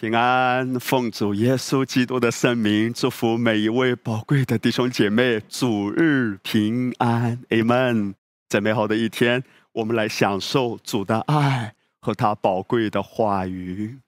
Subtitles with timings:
[0.00, 8.14] 平安，奉主耶稣基督的圣名，祝福每一位宝贵的弟兄姐妹，主日平安，Amen。
[8.48, 14.00] 在美好的一天，我们来享受主的爱和他宝贵的话语。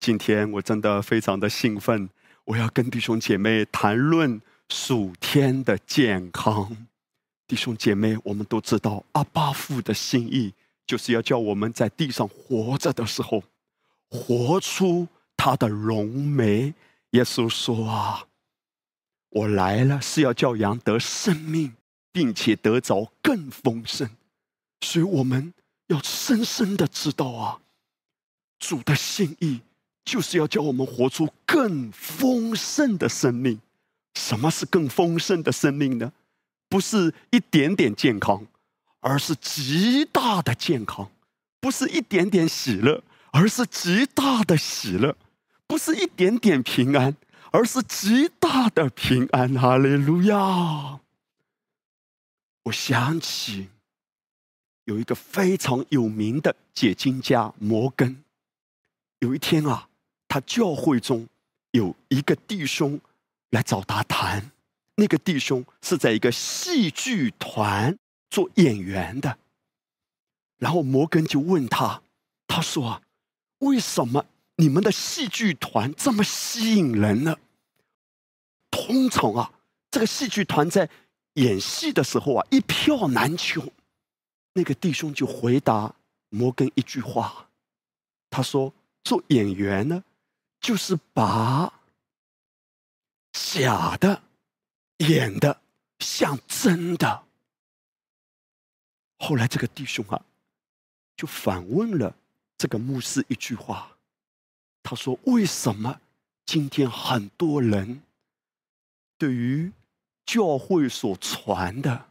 [0.00, 2.10] 今天我真的非常的兴奋，
[2.46, 6.76] 我要跟弟兄姐妹谈论属天的健康。
[7.46, 10.52] 弟兄姐妹，我们都知道阿巴父的心意，
[10.88, 13.44] 就是要叫我们在地上活着的时候，
[14.10, 15.06] 活出。
[15.42, 16.74] 他的荣美，
[17.12, 18.26] 耶稣说啊，
[19.30, 21.72] 我来了是要叫羊得生命，
[22.12, 24.10] 并且得着更丰盛。
[24.82, 25.54] 所以我们
[25.86, 27.60] 要深深的知道啊，
[28.58, 29.62] 主的心意
[30.04, 33.58] 就是要叫我们活出更丰盛的生命。
[34.16, 36.12] 什么是更丰盛的生命呢？
[36.68, 38.46] 不是一点点健康，
[39.00, 41.06] 而是极大的健康；
[41.60, 45.16] 不是一点点喜乐，而是极大的喜乐。
[45.70, 47.16] 不是一点点平安，
[47.52, 49.54] 而是极大的平安。
[49.54, 50.98] 哈利路亚！
[52.64, 53.68] 我想起
[54.86, 58.24] 有一个非常有名的解经家摩根。
[59.20, 59.88] 有一天啊，
[60.26, 61.28] 他教会中
[61.70, 63.00] 有一个弟兄
[63.50, 64.50] 来找他谈。
[64.96, 67.96] 那个弟兄是在一个戏剧团
[68.28, 69.38] 做演员的。
[70.58, 72.02] 然后摩根就问他，
[72.48, 73.00] 他说：“，
[73.60, 74.26] 为什么？”
[74.60, 77.34] 你们的戏剧团这么吸引人呢？
[78.70, 79.50] 通常啊，
[79.90, 80.90] 这个戏剧团在
[81.34, 83.72] 演戏的时候啊，一票难求。
[84.52, 85.94] 那个弟兄就回答
[86.28, 87.48] 摩根一句话，
[88.28, 90.04] 他说：“做演员呢，
[90.60, 91.72] 就是把
[93.32, 94.22] 假的
[94.98, 95.62] 演的
[96.00, 97.24] 像真的。”
[99.16, 100.22] 后来这个弟兄啊，
[101.16, 102.14] 就反问了
[102.58, 103.96] 这个牧师一句话。
[104.82, 106.00] 他说：“为什么
[106.46, 108.02] 今天很多人
[109.18, 109.70] 对于
[110.24, 112.06] 教会所传的、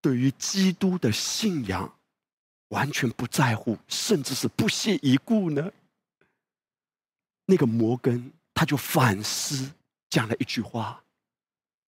[0.00, 1.96] 对于基督的信仰
[2.68, 5.72] 完全不在乎，甚至是不屑一顾呢？”
[7.46, 9.72] 那个摩根他就反思
[10.10, 11.02] 讲了一句话，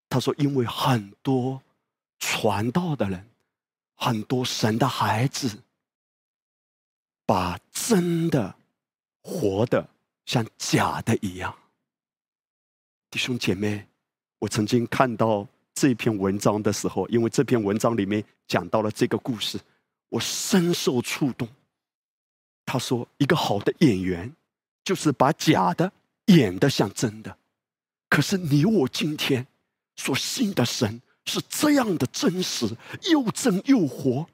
[0.09, 1.61] 他说：“因为很多
[2.21, 3.29] 传道的人，
[3.97, 5.65] 很多神的孩子，
[7.27, 8.55] 把真的。”
[9.29, 9.87] 活的
[10.25, 11.55] 像假的一样，
[13.11, 13.87] 弟兄姐妹，
[14.39, 19.61] 我曾经看到这篇文章的时候，因为这篇文章里面讲到了这个故事，
[20.09, 21.47] 我深受触动。
[22.65, 24.35] 他说，一个好的演员
[24.83, 25.93] 就是把假的
[26.27, 27.37] 演的像真的，
[28.09, 29.47] 可是你我今天
[29.97, 32.75] 所信的神是这样的真实，
[33.11, 34.27] 又真又活，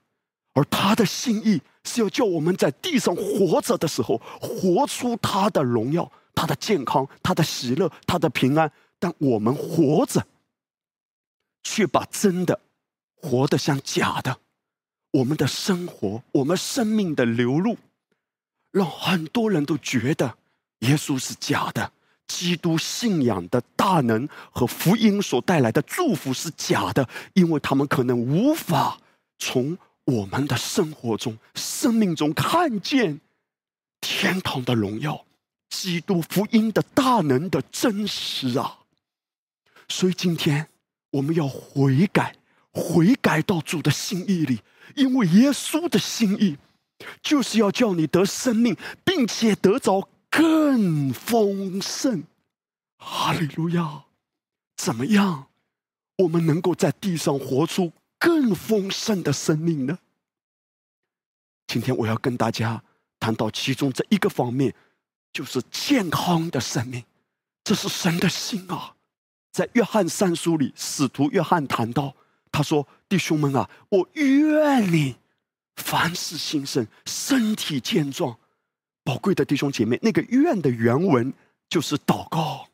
[0.55, 1.61] 而他的心意。
[1.87, 8.73] 是要叫我们在地上活着的时候，活出他的荣耀、他的健康、他的喜乐、他的平安。
[8.99, 10.27] 但我们活着，
[11.63, 12.59] 却把真的
[13.17, 14.39] 活得像假的。
[15.11, 17.77] 我们的生活，我们生命的流露，
[18.71, 20.39] 让很多人都觉得
[20.79, 21.93] 耶稣是假的，
[22.27, 28.99] 基督信仰的大能和福音所带来的祝福是假的，因为他们可能无法
[29.39, 29.77] 从。
[30.05, 33.21] 我们的生活中、生命中看见
[34.01, 35.25] 天堂的荣耀、
[35.71, 38.81] 基督福音的大能的真实啊！
[39.89, 40.69] 所以今天
[41.11, 42.37] 我们要悔改，
[42.73, 44.61] 悔改到主的心意里，
[44.95, 46.59] 因为耶稣的心意
[47.23, 52.25] 就是要叫你得生命，并且得着更丰盛。
[52.99, 54.05] 哈利路亚！
[54.77, 55.47] 怎么样，
[56.19, 57.93] 我们能够在地上活出？
[58.25, 59.99] 更丰盛的生命呢？
[61.67, 62.83] 今天我要跟大家
[63.21, 64.75] 谈到其中这一个方面，
[65.31, 67.05] 就是健康的生命。
[67.63, 68.95] 这是神的心啊！
[69.53, 72.17] 在约翰三书里，使徒约翰谈到，
[72.51, 75.17] 他说：“弟兄们啊，我愿你
[75.77, 78.39] 凡事兴盛，身体健壮。”
[79.05, 81.31] 宝贵的弟兄姐妹，那个“愿”的原文
[81.69, 82.69] 就是祷告。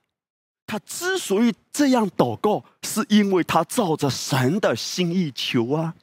[0.70, 5.96] 他之所以这样祷告，是因为他照着神的心意求啊。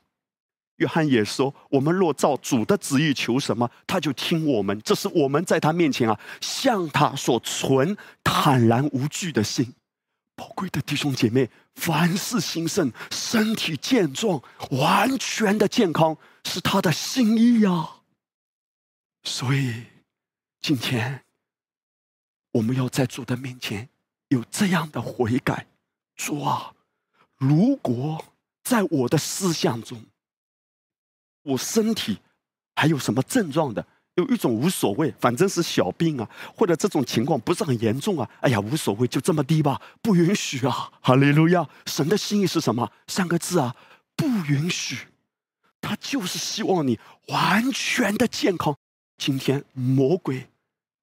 [0.75, 4.77] 约翰也说：“我们若照主的旨意求什么，他就听我们。
[4.81, 9.73] 这是我们在他面前啊，向他所存坦然无惧的心。
[10.35, 18.01] 宝贵的弟兄姐妹，凡事兴盛，身体健壮，完全的健康，是他的心意呀。
[19.23, 19.85] 所以，
[20.59, 21.23] 今天
[22.51, 23.87] 我们要在主的面前。”
[24.29, 25.67] 有这样的悔改，
[26.15, 26.73] 主啊，
[27.37, 28.25] 如果
[28.63, 30.03] 在我的思想中，
[31.43, 32.19] 我身体
[32.75, 40.91] 还有什么症状的，有一种无所谓，反正是小病啊，或者这种情况不是很严重啊，哎呀，无所谓，就这么低吧，不允许啊！
[41.01, 41.69] 哈利路亚！
[41.85, 42.91] 神的心意是什么？
[43.07, 43.75] 三个字啊，
[44.15, 45.07] 不允许。
[45.79, 48.75] 他就是希望你完全的健康。
[49.17, 50.49] 今天魔鬼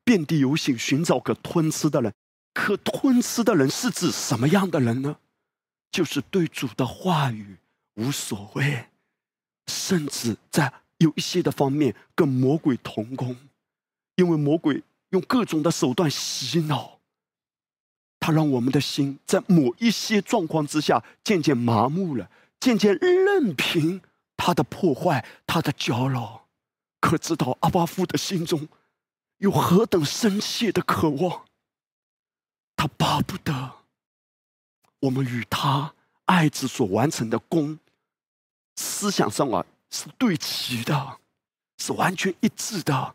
[0.05, 2.13] 遍地游行，寻找可吞吃的人。
[2.55, 5.19] 可吞吃的人是指什么样的人呢？
[5.91, 7.59] 就是对主的话语
[7.97, 8.87] 无所谓，
[9.67, 10.73] 甚至在。
[10.99, 13.37] 有一些的方面跟魔鬼同工，
[14.15, 17.01] 因为魔鬼用各种的手段洗脑，
[18.21, 22.31] 他让我们的心在某一些状况之下渐渐麻木了，
[22.61, 24.01] 渐渐任凭
[24.37, 26.47] 他的破坏、他的搅扰。
[27.01, 28.69] 可知道阿巴夫的心中
[29.39, 31.45] 有何等深切的渴望？
[32.77, 33.71] 他巴不得
[35.01, 35.95] 我们与他
[36.25, 37.79] 爱子所完成的功，
[38.77, 39.65] 思想上啊。
[39.91, 41.19] 是对齐的，
[41.79, 43.15] 是完全一致的。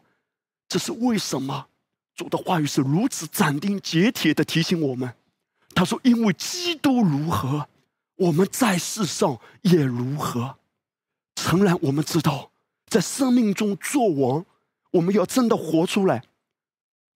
[0.69, 1.67] 这是为什么？
[2.15, 5.13] 主的话语是如此斩钉截铁的提醒我们。
[5.75, 7.67] 他说：“因为基督如何，
[8.15, 10.57] 我们在世上也如何。”
[11.35, 12.50] 诚然，我们知道，
[12.88, 14.45] 在生命中做王，
[14.91, 16.23] 我们要真的活出来，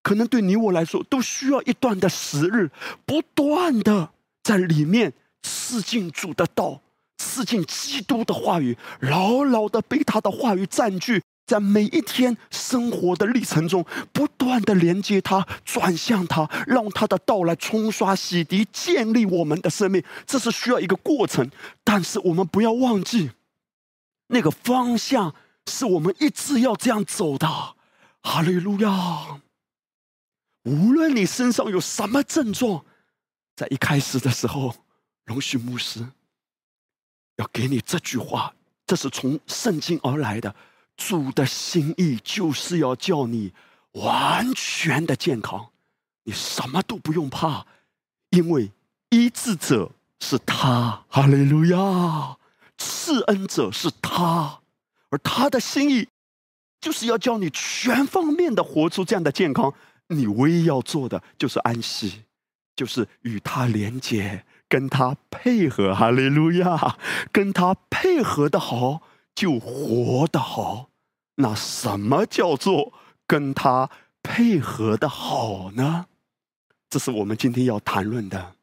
[0.03, 2.69] 可能对你我来说都需要一段的时日，
[3.05, 4.11] 不断的
[4.43, 6.81] 在里面刺进主的道。
[7.17, 20.03] 刺进基督的话语，牢牢的被他的话语占据，在每一天生活的历程中，不断的连接他，转向他，让他的道来冲刷、洗涤、建立我们的生命。
[20.25, 21.49] 这是需要一个过程，
[21.85, 23.31] 但是我们不要忘记，
[24.27, 25.33] 那个方向
[25.65, 27.47] 是我们一直要这样走的。
[28.21, 29.39] 哈利路亚！
[30.63, 32.85] 无论你身上有什么症状，
[33.55, 34.75] 在一开始的时候，
[35.25, 36.07] 容许牧师。
[37.37, 38.53] 要给你这句话，
[38.85, 40.55] 这是从圣经而来的。
[40.95, 43.51] 主的心意就是要叫你
[43.93, 45.69] 完全的健康，
[46.23, 47.65] 你什么都不用怕，
[48.29, 48.71] 因为
[49.09, 52.37] 医治者是他，哈利路亚！
[52.77, 54.61] 赐恩者是他，
[55.09, 56.07] 而他的心意
[56.79, 59.73] 就是要叫你全方面的活出这样的健康。
[60.07, 62.23] 你唯一要做的就是安息，
[62.75, 64.45] 就是与他连接。
[64.69, 66.97] 跟他配合，哈利路亚！
[67.31, 69.03] 跟他配合的好，
[69.35, 70.89] 就活得好。
[71.35, 72.91] 那什么叫做
[73.27, 73.91] 跟他
[74.23, 76.07] 配合的好呢？
[76.89, 78.55] 这是我们今天要谈论的，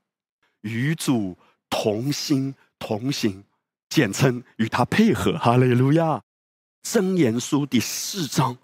[0.63, 1.39] 与主
[1.69, 3.45] 同心同行，
[3.89, 6.23] 简称与他配合，哈利路亚！
[6.83, 8.59] 箴言书第四章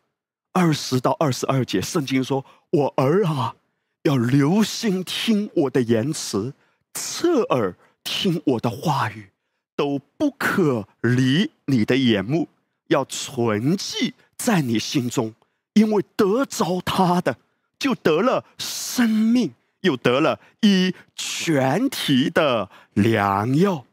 [0.56, 2.42] 二十到二十二节，圣经说
[2.72, 3.56] ：“我儿啊，
[4.04, 6.54] 要留心听我的言辞。”
[6.94, 9.28] 侧耳听我的话语，
[9.76, 12.48] 都不可离你的眼目，
[12.86, 15.34] 要存记在你心中，
[15.74, 17.36] 因为得着他的，
[17.78, 19.52] 就得了生命，
[19.82, 23.84] 又得了一全体的良药。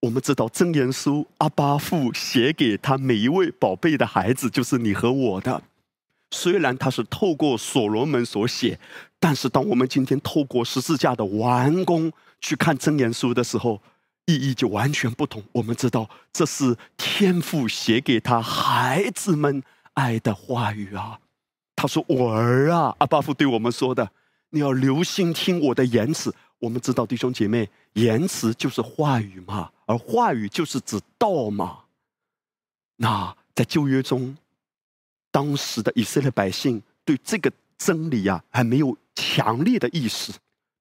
[0.00, 5.62] 我们知道真言书阿巴父写给他每一位宝贝的孩子，就是你和我的。
[6.30, 8.78] 虽然他是透过所罗门所写，
[9.18, 13.82] 但是当我们今天透过十字架的完工去看真言书的时候，
[14.26, 15.42] 意义就完全不同。
[15.52, 19.62] 我们知道这是天父写给他孩子们
[19.94, 21.18] 爱的话语啊。
[21.74, 24.10] 他说：“我儿啊，阿巴父对我们说的，
[24.50, 26.34] 你要留心听我的言辞。
[26.58, 31.86] 我们知道弟兄姐妹，言辞就是话语嘛，而话语就是指道嘛。
[32.94, 34.36] 那在旧约中。”
[35.30, 40.32] 当时的以色列百姓对这个真理啊还没有强烈的意识，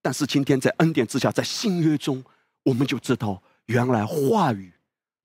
[0.01, 2.23] 但是今天在恩典之下，在新约中，
[2.63, 4.71] 我们就知道，原来话语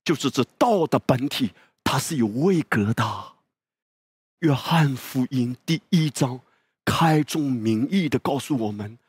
[0.03, 1.51] 就是指道的本体，
[1.85, 3.33] 它是有位格的。
[4.39, 6.41] 约翰福音第一章
[6.83, 8.99] 开宗明义的告诉我们。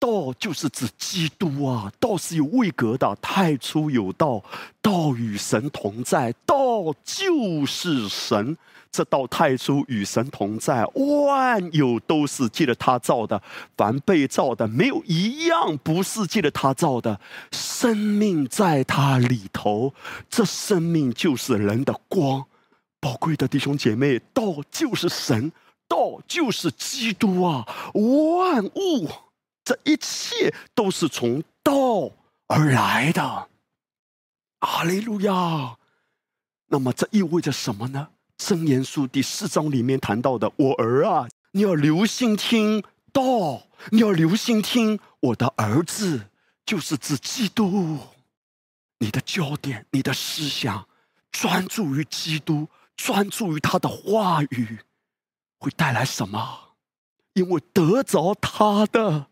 [0.00, 4.42] 道就是指基督啊，道是有位格的，太初有道，
[4.82, 8.56] 道与神同在，道就是神。
[8.92, 13.40] 这道太初与神同在，万有都是借着他造的，
[13.76, 17.20] 凡被造的没有一样不是借着他造的。
[17.52, 19.94] 生命在他里头，
[20.28, 22.46] 这生命就是人的光。
[22.98, 25.52] 宝贵的弟兄姐妹，道就是神，
[25.86, 27.64] 道就是基督啊，
[27.94, 29.08] 万物。
[29.70, 32.10] 这一切都是从道
[32.48, 33.48] 而来的，
[34.58, 35.76] 阿利路亚。
[36.66, 38.08] 那么这意味着什么呢？
[38.36, 46.30] 真言书第四章里面谈到的，我儿啊，你要留心听道，你要留心听我的儿子，
[46.66, 47.96] 就是指基督。
[48.98, 50.88] 你的焦点，你的思想，
[51.30, 54.80] 专注于基督，专注于他的话语，
[55.60, 56.72] 会带来什么？
[57.34, 59.28] 因为得着他的，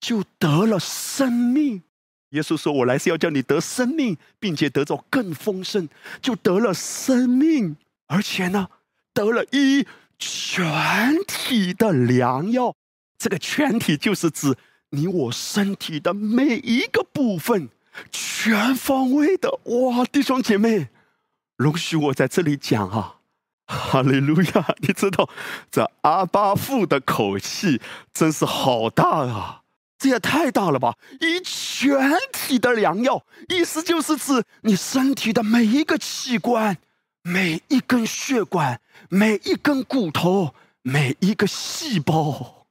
[0.00, 1.82] 就得了生命。
[2.30, 5.88] 耶稣说：“我来是要叫你得生命，并且得着更丰盛，
[6.22, 7.76] 就得了生命，
[8.06, 8.68] 而且呢，
[9.12, 9.84] 得了一
[10.16, 12.72] 全体的良药。
[13.18, 14.56] 这个全体就是指
[14.90, 17.68] 你我身体的每一个部分，
[18.12, 19.58] 全方位的。
[19.64, 20.88] 哇，弟兄姐妹，
[21.56, 23.16] 容许我在这里讲啊，
[23.66, 24.74] 哈利路亚！
[24.78, 25.28] 你知道
[25.68, 27.80] 这阿巴父的口气
[28.14, 29.59] 真是好大啊。”
[30.00, 30.96] 这也太大了吧！
[31.20, 36.78] 以全体的良药，意思就是指你身体的每一个器官、
[37.22, 38.80] 每一根血管、
[39.10, 42.66] 每一根骨头、每一个细胞。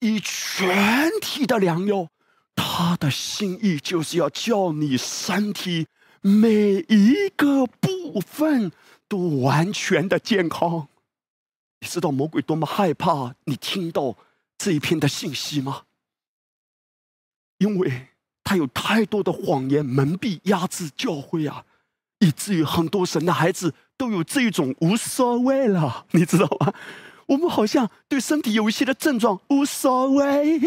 [0.00, 2.08] 以全体的良药，
[2.56, 5.86] 他的心意就是要叫你身体
[6.20, 8.72] 每一个部分
[9.06, 10.88] 都完全的健康。
[11.78, 14.16] 你知道魔鬼多么害怕你听到
[14.58, 15.82] 这一篇的信息吗？
[17.62, 18.08] 因为
[18.42, 21.64] 他有太多的谎言蒙蔽、压制教会啊，
[22.18, 26.74] 以至于很多神的孩子都有这种无所谓了， 你知道吗？
[27.26, 30.60] 我们好像对身体有一些的症状无所谓，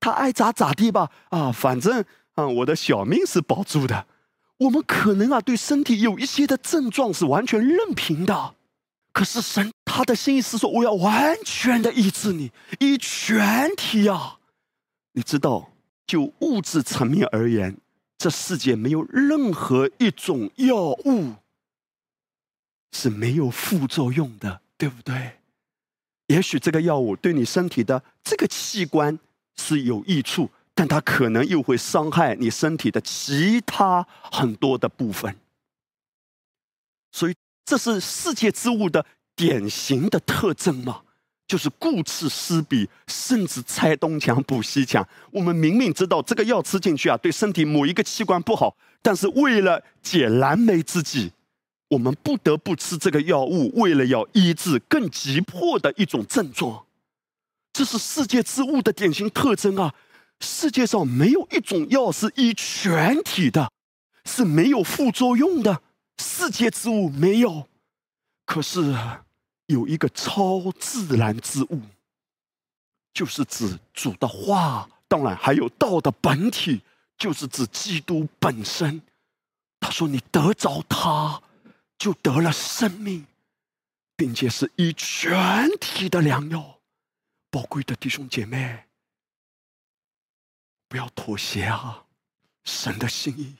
[0.00, 2.02] 他爱咋咋地吧，啊，反正
[2.34, 4.06] 啊，我的小命是保住的。
[4.58, 8.54] 我们可能啊，对身体有一些的症状是完全任凭的，
[9.12, 14.38] 可是神他的心意是说，我要完全的医治你，以全体啊，
[15.12, 15.72] 你知道。
[16.06, 17.76] 就物质层面而言，
[18.16, 21.34] 这世界没有任何一种药物
[22.92, 25.38] 是没有副作用的，对不对？
[26.28, 29.18] 也许这个药物对你身体的这个器官
[29.56, 35.36] 是有益处，但它可能又会伤害你身体的其他很多的部分。
[37.12, 37.34] 所以，
[37.64, 41.02] 这是世界之物的典型的特征吗？
[41.46, 45.06] 就是顾此失彼，甚至拆东墙补西墙。
[45.30, 51.30] 我们明明知道这个药吃进去啊，对身体某一个器官不好，但是为了解燃眉之急，
[51.90, 56.84] 我们不得不吃这个药物，为了要医治更急迫的一种症状。
[57.72, 59.94] 这是世界之物的典型特征啊！
[60.40, 63.70] 世界上没有一种药是医全体的，
[64.24, 65.82] 是没有副作用的。
[66.18, 67.68] 世界之物没有，
[68.44, 68.94] 可是。
[69.66, 71.82] 有一个超自然之物，
[73.12, 76.82] 就是指主的话，当然还有道的本体，
[77.18, 79.02] 就是指基督本身。
[79.80, 81.42] 他说：“你得着他，
[81.98, 83.26] 就得了生命，
[84.14, 86.78] 并且是以全体的良药。”
[87.50, 88.84] 宝贵的弟兄姐妹，
[90.88, 92.04] 不要妥协啊！
[92.64, 93.56] 神的心意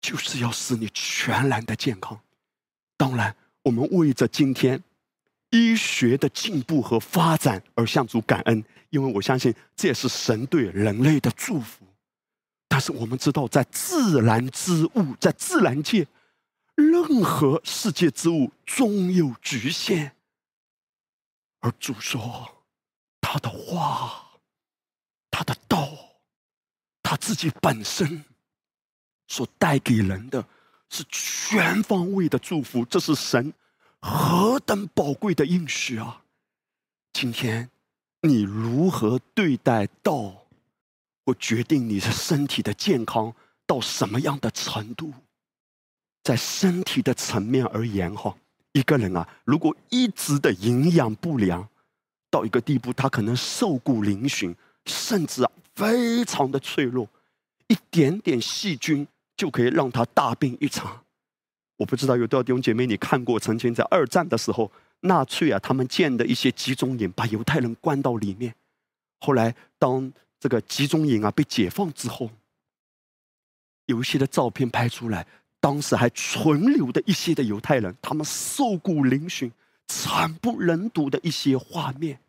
[0.00, 2.20] 就是要使你全然的健康。
[2.96, 3.34] 当然。
[3.64, 4.82] 我们为着今天
[5.50, 11.84] 医学的进步和发展而向主感恩，因为我相信这也是神对人类的祝福。
[12.68, 16.06] 但是我们知道，在自然之物，在自然界，
[16.74, 20.14] 任何世界之物终有局限。
[21.60, 22.50] 而主说，
[23.20, 24.26] 他的话，
[25.30, 25.88] 他的道，
[27.02, 28.24] 他自己本身
[29.26, 30.46] 所带给人的。
[30.90, 33.52] 是全方位的祝福，这是神
[34.00, 36.22] 何等宝贵的应许啊！
[37.12, 37.70] 今天
[38.22, 40.46] 你如何对待道，
[41.24, 43.34] 会决定你的身体的健康
[43.66, 45.12] 到什么样的程度。
[46.22, 48.34] 在身体的层面而言，哈，
[48.72, 51.68] 一个人啊，如果一直的营养不良，
[52.30, 54.54] 到一个地步，他可能瘦骨嶙峋，
[54.86, 57.08] 甚至啊，非常的脆弱，
[57.68, 59.06] 一点点细菌。
[59.36, 61.04] 就可以让他大病一场。
[61.76, 68.54] 我不知道有多少弟兄姐妹你看过，曾经在二战的时候，纳粹啊他们建的一些集中营，把犹太人关到里面。
[69.18, 72.30] 后来当这个集中营啊被解放之后，
[73.86, 75.26] 有一些的照片拍出来，
[75.60, 79.50] 当时还存留的一些的犹太人，他们瘦骨嶙峋、
[79.88, 82.20] 惨不忍睹的一些画面。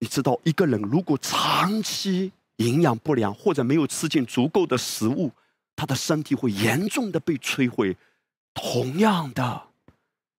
[0.00, 5.30] 你知道，一个人如果长期营养不良，或者没有吃进足够的食物，
[5.80, 7.96] 他的身体会严重的被摧毁。
[8.52, 9.62] 同样的，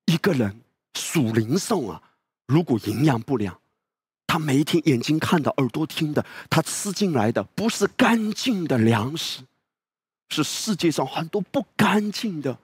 [0.05, 0.61] 一个人
[0.93, 1.99] 属灵上啊，
[2.45, 3.57] 如果营养不良，
[4.27, 9.41] 他每一天眼睛看到、耳朵听的，他吃进来的不是干净的粮食，
[10.29, 12.59] 是世界上很多不干净的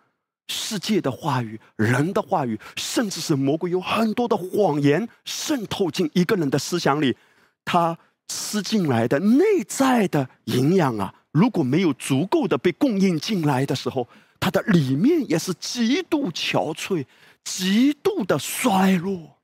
[0.47, 7.17] 世界的话语、人的话语，甚至是魔鬼有很多的谎言渗透进一个人的思想里，
[7.65, 11.15] 他吃进来的内在的营养啊。
[11.37, 14.07] 如果没有足够的被供应进来的时候，
[14.39, 17.05] 它的里面也是极度憔悴、
[17.43, 19.37] 极度的衰落。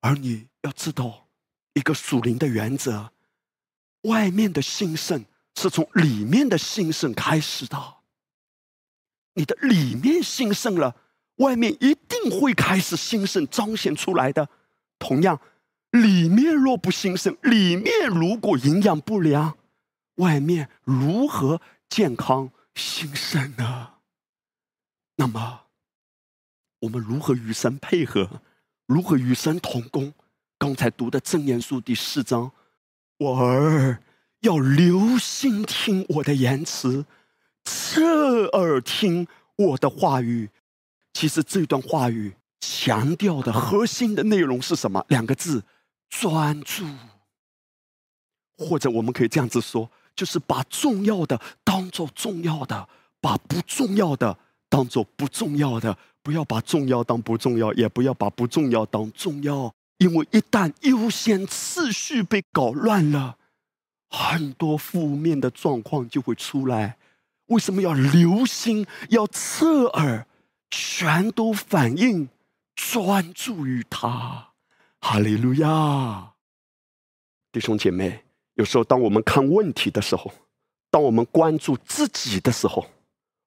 [0.00, 1.28] 而你要知道，
[1.74, 3.10] 一个属灵的原则：
[4.02, 7.78] 外面的兴盛是从里面的兴盛开始的。
[9.34, 10.96] 你的里面兴盛了，
[11.36, 14.48] 外面一定会开始兴盛彰显出来的。
[14.98, 15.40] 同样，
[15.92, 19.56] 里面若不兴盛，里面如果营养不良，
[20.20, 23.94] 外面如何健康兴盛呢？
[25.16, 25.62] 那么，
[26.80, 28.42] 我们如何与神配合？
[28.86, 30.12] 如何与神同工？
[30.58, 32.52] 刚才读的正言书第四章，
[33.18, 34.02] 我儿
[34.40, 37.06] 要留心听我的言辞。
[37.64, 40.50] 侧耳听我的话语，
[41.12, 45.04] 其实这段话语强调的核心的内容是什么？
[45.08, 45.64] 两个字：
[46.08, 46.84] 专注。
[48.56, 52.86] 或者我们可以这样子说，就是把重要的当做重要的，
[53.22, 54.36] 把不重要的
[54.68, 55.96] 当做不重要的。
[56.22, 63.38] 不要把重要当不重要，也不要把不重要当重要，因为一旦优先次序被搞乱了，
[64.10, 66.98] 很多负面的状况就会出来。
[67.46, 68.86] 为什么要留心？
[69.08, 70.26] 要侧耳，
[70.70, 72.28] 全都反应，
[72.74, 74.48] 专注于他。
[75.00, 76.32] 哈利路亚，
[77.50, 78.24] 弟兄姐妹，
[78.60, 80.30] 有时候当我们看问题的时候，
[80.90, 82.86] 当我们关注自己的时候，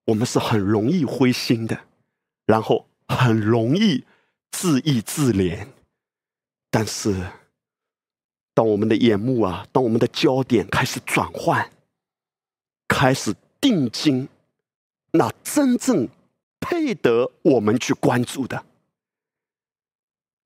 [0.05, 1.79] 我们是很容易灰心的，
[2.47, 4.03] 然后很容易
[4.51, 5.67] 自意自怜。
[6.71, 7.15] 但是，
[8.55, 11.71] 当我们的眼目啊，当我们的焦点开始转换，
[12.87, 13.35] 开始。
[13.63, 14.27] 定睛，
[15.11, 16.09] 那真正
[16.59, 18.65] 配得我们去关注的，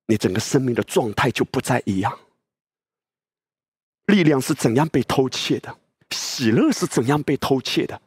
[0.06, 2.16] 你整个生命的状态就不再一样。
[4.08, 5.78] 力量是怎样被偷窃的？
[6.10, 8.00] 喜乐是怎样被偷窃的？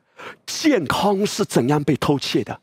[0.45, 2.61] 健康是怎样被偷窃的？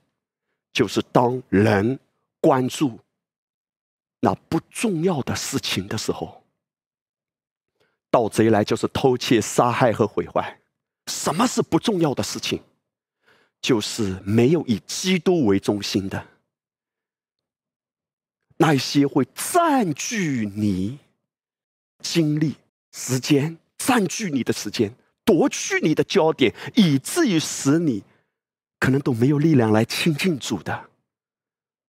[0.73, 1.99] 就是当人
[2.41, 3.01] 关注
[4.21, 6.45] 那不重要的事情的时候，
[8.11, 10.61] 盗贼来就是偷窃、杀害和毁坏。
[11.07, 12.63] 什么是不重要的事情？
[13.61, 16.27] 就是没有以基督为中心的
[18.57, 20.99] 那一些会占据你
[22.01, 22.55] 精力、
[23.01, 24.93] 时间，占据你的时间，
[25.25, 28.03] 夺去你的焦点，以至于使你
[28.81, 30.91] 可能都没有力量来亲近主的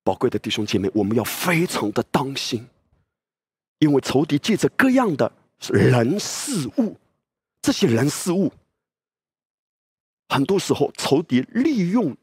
[0.04, 2.68] 宝贵的弟兄姐妹，我们要非常的当心，
[3.78, 5.32] 因为仇敌借着各样的
[5.70, 6.98] 人事物，
[7.62, 8.52] 这些人事物。
[10.28, 12.14] 很多时候，仇敌利用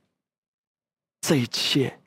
[1.21, 1.99] 这一切，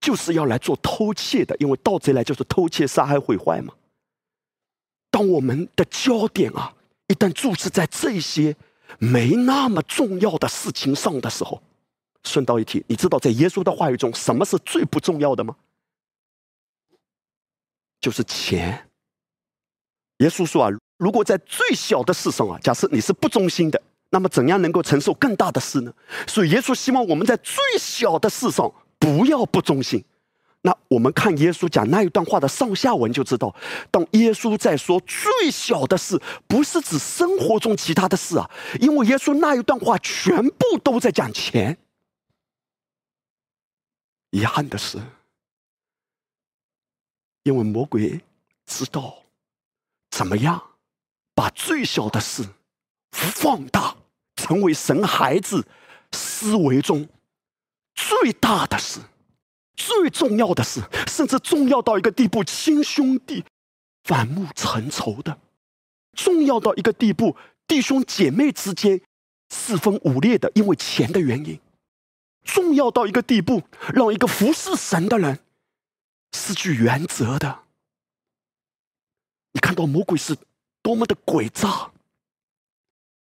[0.00, 1.54] 就是要来做偷窃的。
[1.58, 3.74] 因为盗贼来就是偷窃、杀害、毁坏嘛。
[5.16, 6.74] 当我们的焦点啊，
[7.06, 8.54] 一旦注视在这些
[8.98, 11.62] 没那么重要的事情上的时候，
[12.22, 15.56] 顺道一提，你知道在耶稣的话语中，什么是最不重要的吗？
[17.98, 18.90] 就是钱。
[20.18, 23.82] 耶稣说啊，如果在最小的事上啊，假设你是不忠心的。
[24.10, 25.94] 那么，怎样能够承受更大的事呢？
[26.26, 30.04] 所以，耶稣希望我们在最小的事上不要不忠心。
[30.62, 33.54] 那我们看耶稣讲那一段话的上下文，就知道，
[33.90, 41.78] 当耶稣在说最小的事，不是指生活中其他的事啊，因为耶稣那一段话全部都在讲钱。
[44.30, 44.98] 遗憾的是，
[47.44, 48.20] 因为魔鬼
[48.66, 49.22] 知道
[50.10, 50.60] 怎么样
[51.34, 52.44] 把最小的事。
[53.12, 53.96] 放大，
[54.34, 55.66] 成为神孩子
[56.12, 57.08] 思维中
[57.94, 59.00] 最大的事、
[59.76, 63.44] 最重要的是，甚至重要到一个地步，亲兄弟
[64.04, 65.38] 反目成仇的；
[66.14, 67.36] 重要到一个地步，
[67.68, 69.00] 弟兄姐妹之间
[69.50, 71.58] 四分五裂的，因为钱的原因；
[72.42, 73.62] 重要到一个地步，
[73.92, 75.40] 让一个服侍神的人
[76.32, 77.64] 失去原则的。
[79.52, 80.36] 你看到魔鬼是
[80.82, 81.90] 多么的诡诈！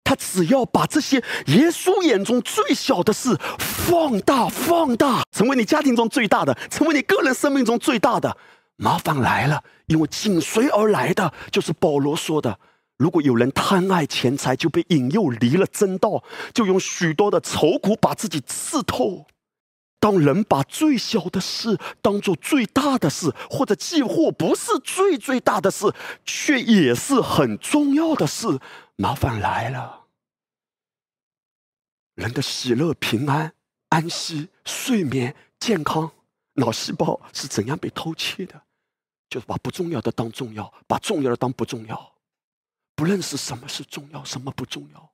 [0.08, 1.18] 他只要把这些
[1.48, 8.34] 耶稣眼中最小的事放大、放大，成为你家庭中最大的，成为你个人生命中最大的。
[8.76, 12.58] 麻烦来了，因为紧随而来的就是保罗说的：
[12.96, 19.26] 如果有人贪爱钱财，就被引诱离了真道，就用许多的愁苦把自己刺透。
[20.00, 25.92] 当人把最小的事当做最大的事，或者几乎不是最最大的事，
[26.24, 28.58] 却也是很重要的事。
[28.94, 29.97] 麻烦来了，
[32.18, 33.54] 人的喜乐、平安、
[33.90, 36.12] 安息、睡眠、健康，
[36.54, 38.60] 脑细胞是怎样被偷窃的？
[39.30, 42.16] 就是把不重要的当重要，把重要的当不重要，
[42.96, 45.12] 不认识什么是重要，什么不重要。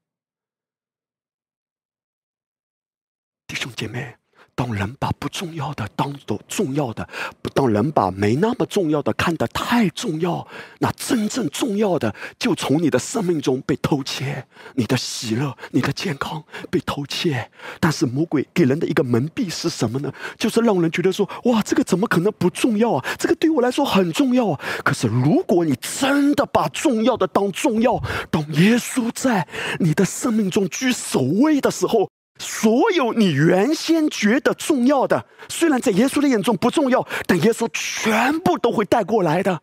[3.46, 4.16] 弟兄姐妹，
[4.54, 7.08] 当人把不重要的当做重要的，
[7.42, 10.46] 不当人把没那么重要的看得太重要，
[10.78, 17.50] 那真正重要的就从你的生命中被偷窃，你的喜乐、你的健康被偷窃。
[17.80, 20.12] 但是魔鬼给人的一个蒙蔽是什么呢？
[20.38, 23.04] 就是让人觉得说：哇，这个怎么可能不重要啊？
[23.18, 24.60] 这个对我来说很重要啊！
[24.84, 29.48] 可是如果你真的把重要的当重要，当耶稣在
[29.80, 32.08] 你的生命中居首位的时候。
[32.38, 39.60] 所有你原先觉得重要的，虽然在耶稣的眼中不重要，但耶稣全部都会带过来的。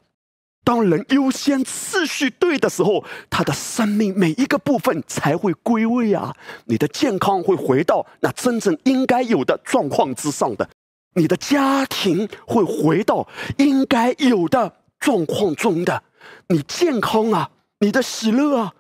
[0.64, 6.36] 当人优先次序对的时候，他的生命每一个部分才会归位啊！
[6.66, 10.70] 你的健康会回到那真正应该有的状况之上的，
[11.16, 16.04] 你的家庭会回到应该有的状况中的，
[16.50, 18.74] 你健康啊，你的喜乐啊。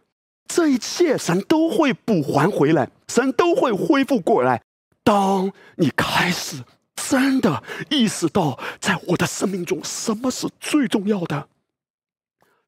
[0.47, 4.63] 这一切，神都会补还回来，神都会恢复过来。
[5.03, 6.63] 当你开始
[6.95, 11.49] 真的意识到，在我的生命中，什么是最重要的，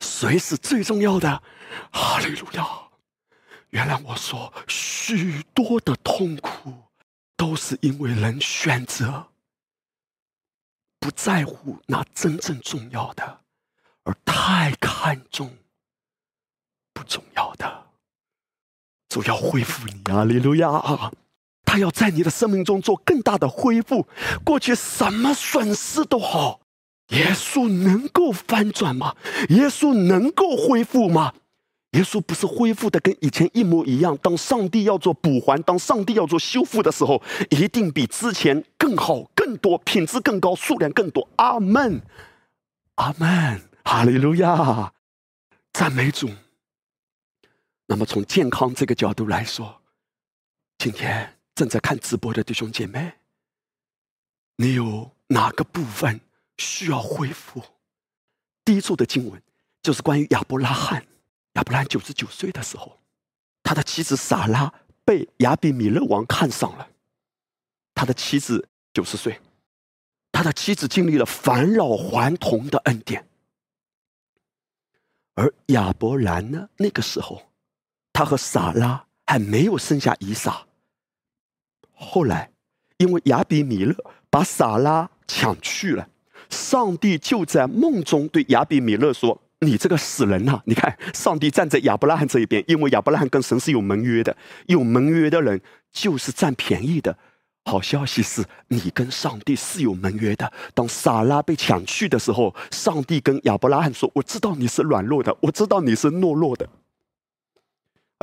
[0.01, 1.41] 谁是最重要的？
[1.91, 2.67] 哈利路亚！
[3.69, 6.73] 原来我说，许多的痛苦，
[7.37, 9.27] 都是因为人选择
[10.99, 13.41] 不在乎那真正重要的，
[14.03, 15.55] 而太看重。
[16.93, 17.87] 不重要的，
[19.13, 21.11] 主要恢复你啊，利路亚啊！
[21.63, 24.07] 他要在你的生命中做更大的恢复。
[24.43, 26.61] 过去什么损失都好，
[27.09, 29.15] 耶稣能够翻转吗？
[29.49, 31.31] 耶稣能够恢复吗？
[31.91, 34.17] 耶稣不是恢复的跟以前一模一样。
[34.17, 37.21] 当上帝要做补还，当上帝要做修复的时候，
[37.51, 41.29] 一定比之前更好、更多、品质更高、数量更多。
[41.35, 42.01] 阿门，
[42.95, 44.91] 阿门，哈利路亚，
[45.71, 46.31] 赞美主。
[47.85, 49.81] 那么，从健康这个角度来说，
[50.77, 53.13] 今天正在看直播的弟兄姐妹，
[54.55, 56.21] 你有哪个部分
[56.57, 57.61] 需要恢复？
[58.63, 59.43] 第一处的经文
[59.81, 61.05] 就是关于亚伯拉罕。
[61.53, 62.99] 亚伯拉罕九十九岁的时候，
[63.61, 66.89] 他的妻子撒拉被亚比米勒王看上了。
[67.93, 69.39] 他的妻子九十岁，
[70.31, 73.27] 他的妻子经历了返老还童的恩典，
[75.35, 77.52] 而亚伯兰呢，那个时候。
[78.13, 80.65] 他和撒拉还没有生下以撒。
[81.95, 82.51] 后来，
[82.97, 83.95] 因为亚比米勒
[84.29, 86.07] 把撒拉抢去了，
[86.49, 90.61] 上帝就在梦中对亚比米勒说：“你这个死人呐！
[90.65, 94.35] 你看，上帝站在亚伯拉罕这一边，因为亚伯拉罕跟神是有盟约的，
[94.67, 97.17] 有盟约的人就是占便宜的。
[97.65, 100.51] 好消息是你跟上帝是有盟约的。
[100.73, 106.67] 当撒拉被抢去的时候，上帝跟亚伯拉罕说：‘我知道你是软弱的，我知道你是懦弱的。’”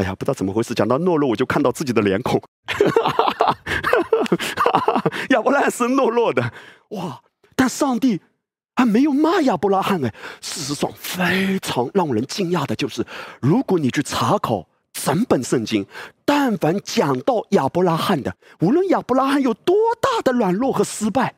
[0.01, 2.41] 哎呀，不知道怎么回事，讲到懦弱，我就看到自己的脸孔。
[5.29, 6.51] 亚伯拉罕是懦弱的，
[6.91, 7.21] 哇！
[7.55, 8.19] 但上帝
[8.75, 10.15] 还没有骂亚伯拉罕哎。
[10.41, 13.05] 事实上，非常让人惊讶的就是，
[13.43, 15.85] 如果你去查考整本圣经，
[16.25, 21.35] 但凡讲到亚伯拉罕的，无论亚伯拉罕有多大的软弱和失败，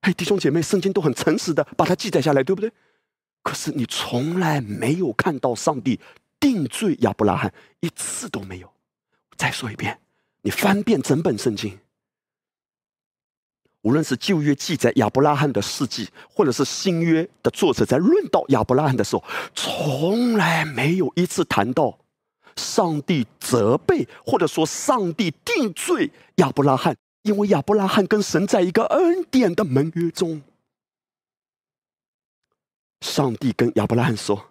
[0.00, 2.72] 嘿，弟兄姐妹，圣经都很诚实的把它记载下来，对不对？
[3.42, 6.00] 可是你从来没有看到上帝。
[6.40, 8.72] 定罪亚伯拉罕一次都没有。
[9.36, 10.00] 再说一遍，
[10.42, 11.78] 你翻遍整本圣经，
[13.82, 19.24] 无论是旧约记载亚伯拉罕的事迹，或者是新约的作者在论到亚伯拉罕的时候，
[19.54, 21.98] 从来没有一次谈到
[22.56, 30.42] 上帝责备或者说上帝定罪亚伯拉罕，因为亚伯拉罕跟神在一个恩典的盟约中。
[33.00, 34.50] 上帝跟亚伯拉罕说：“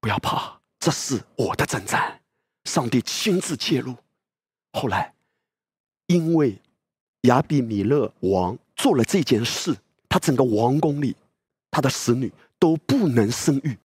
[0.00, 2.20] 不要怕。”这是我的征战，
[2.64, 3.96] 上帝亲自介入。
[4.72, 5.12] 后来，
[6.06, 6.60] 因为
[7.22, 9.76] 亚比米勒王做了这件事，
[10.08, 11.16] 他整个王宫里，
[11.70, 13.76] 他的使女都不能生育，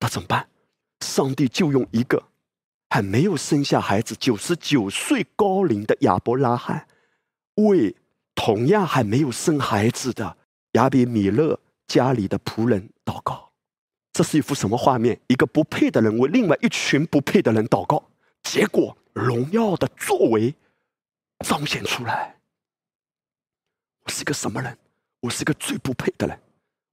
[0.00, 0.48] 那怎么办？
[1.00, 2.22] 上帝就用一个
[2.90, 6.88] 还没有生下孩子、九十九岁高龄的亚伯拉罕，
[7.56, 7.94] 为
[8.34, 10.36] 同样还没有生孩子的
[10.72, 13.47] 亚比米勒家里的仆人祷告。
[14.18, 15.16] 这是一幅什么画面？
[15.28, 18.02] 一个不配的人为另外一群不配的人祷告，
[18.42, 20.52] 结果荣耀的作为
[21.46, 22.34] 彰显出来。
[24.04, 24.76] 我是个什么人？
[25.20, 26.36] 我是个最不配的人。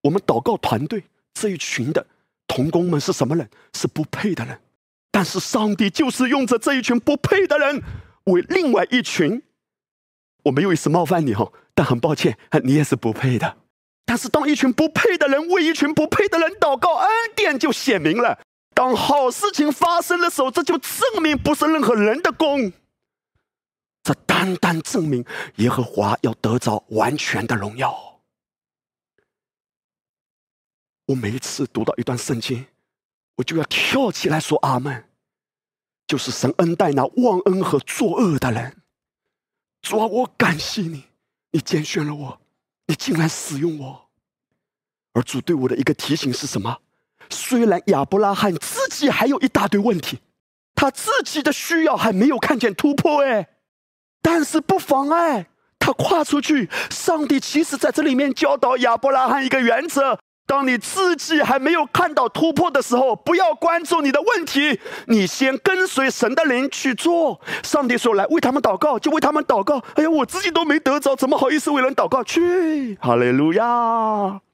[0.03, 2.05] 我们祷告团队这一群的
[2.45, 3.49] 童工们是什么人？
[3.73, 4.61] 是不配的人。
[5.09, 7.81] 但是上帝就是用着这一群不配的人
[8.25, 9.41] 为另外一群。
[10.43, 13.57] 我没有意思冒犯你哈，但很抱歉，你也是不配的。
[14.05, 18.39] 但是，当一群不配的人为一群不配的人祷告，恩典就显明了。
[18.73, 22.71] 当好事情发生的时候，这就证明不是任何人的功，
[24.03, 28.21] 这单单证明耶和华要得着完全的荣耀。
[31.07, 32.65] 我每一次读到一段圣经，
[33.35, 35.09] 我就要跳起来说阿门。
[36.07, 38.77] 就是神恩待那忘恩和作恶的人。
[39.81, 41.05] 主啊，我感谢你，
[41.49, 42.41] 你拣选了我，
[42.87, 44.09] 你竟然使用我。
[45.13, 46.77] 而主对我的一个提醒是什么？
[47.29, 50.19] 虽然亚伯拉罕自己还有一大堆问题，
[50.75, 53.49] 他自己的需要还没有看见突破，哎。
[54.21, 55.47] 但是不妨碍
[55.79, 56.69] 他跨出去。
[56.89, 67.41] 上帝其实在这里面教导亚伯拉罕一个原则：当你自己还没有看到突破的时候，不要关注你的问题，你先跟随神的灵去做。
[67.63, 72.23] 上帝说：“来为他们祷告，就为他们祷告。”哎呀，我自己都没得着，怎么好意思为人祷告？
[72.23, 74.44] 去，哈利路亚。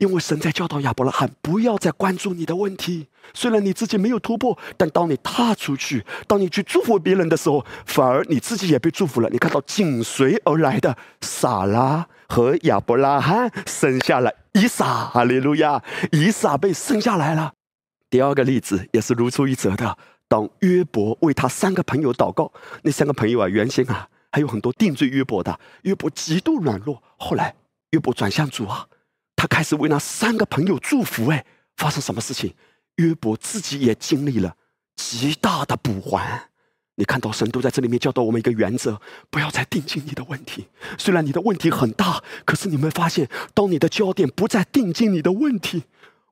[0.00, 3.06] 因为神在教导亚伯拉罕，不要再关注你的问题。
[3.34, 9.28] 虽然你自己没有突破，但当你踏出去，当你去祝福别人的时候，反而你自己也被祝福了。
[9.28, 15.82] 你看到紧随而来的撒拉和亚伯拉罕生下了以撒，哈利路亚！
[16.12, 17.52] 以撒被生下来了。
[18.08, 19.98] 第二个例子也是如出一辙的。
[20.26, 22.50] 当约伯为他三个朋友祷告，
[22.84, 27.02] 那三个朋友啊，原先啊还有很多定罪约伯的，约伯极度软弱。
[27.18, 27.54] 后来
[27.90, 28.86] 约伯转向主啊。
[29.40, 31.46] 他开始为那三个朋友祝福，哎，
[31.78, 32.52] 发生什么事情？
[32.96, 34.54] 约伯自己也经历了
[34.96, 36.50] 极大的补还。
[36.96, 39.00] 你看到神都在这里面教导我们一个原则：
[39.30, 40.68] 不要再定睛你的问题。
[40.98, 45.84] 虽然你的问题很大，可是你们发现，当你的焦点不再定睛你的问题，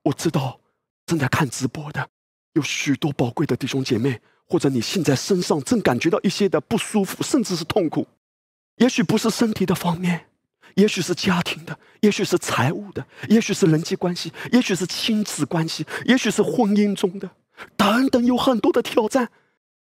[0.02, 0.60] 我知道
[1.06, 2.10] 正在看直播的
[2.52, 8.06] 有许多宝贵的弟兄姐妹，或者你现在身上正感觉到一些的不舒服，甚至是痛苦，
[8.76, 10.26] 也许不是身体的方面。
[10.74, 17.30] 也许是家庭的，也许是财务的，也许是人际关系，也许是亲子关系，也许是婚姻中的，
[17.76, 19.30] 等等，有很多的挑战。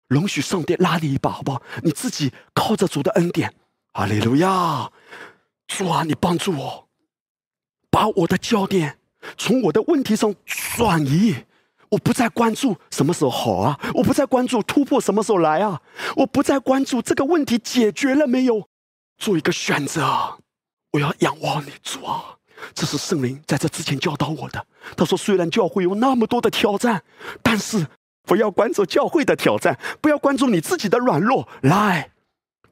[0.08, 1.62] 容许上帝拉你一把，好不好？
[1.84, 3.54] 你自己靠着主的恩典，
[3.92, 4.90] 哈利路亚！
[5.68, 6.88] 主啊，你帮助我，
[7.92, 9.00] 把我的焦点
[9.38, 11.44] 从我的问题上转移。
[11.90, 15.82] 我不再关注什么时候好啊，我不再关注突破什么时候来啊，
[16.18, 18.68] 我不再关注这个问题解决了没有，
[19.18, 20.40] 做一个选择。
[20.98, 22.24] 我要仰望你，主啊！
[22.74, 24.66] 这是圣灵在这之前教导我的。
[24.96, 27.04] 他说：“虽然教会有那么多的挑战，
[27.44, 27.86] 但是
[28.24, 32.10] 不要关注教会的挑战，不要关注你自己的软弱，来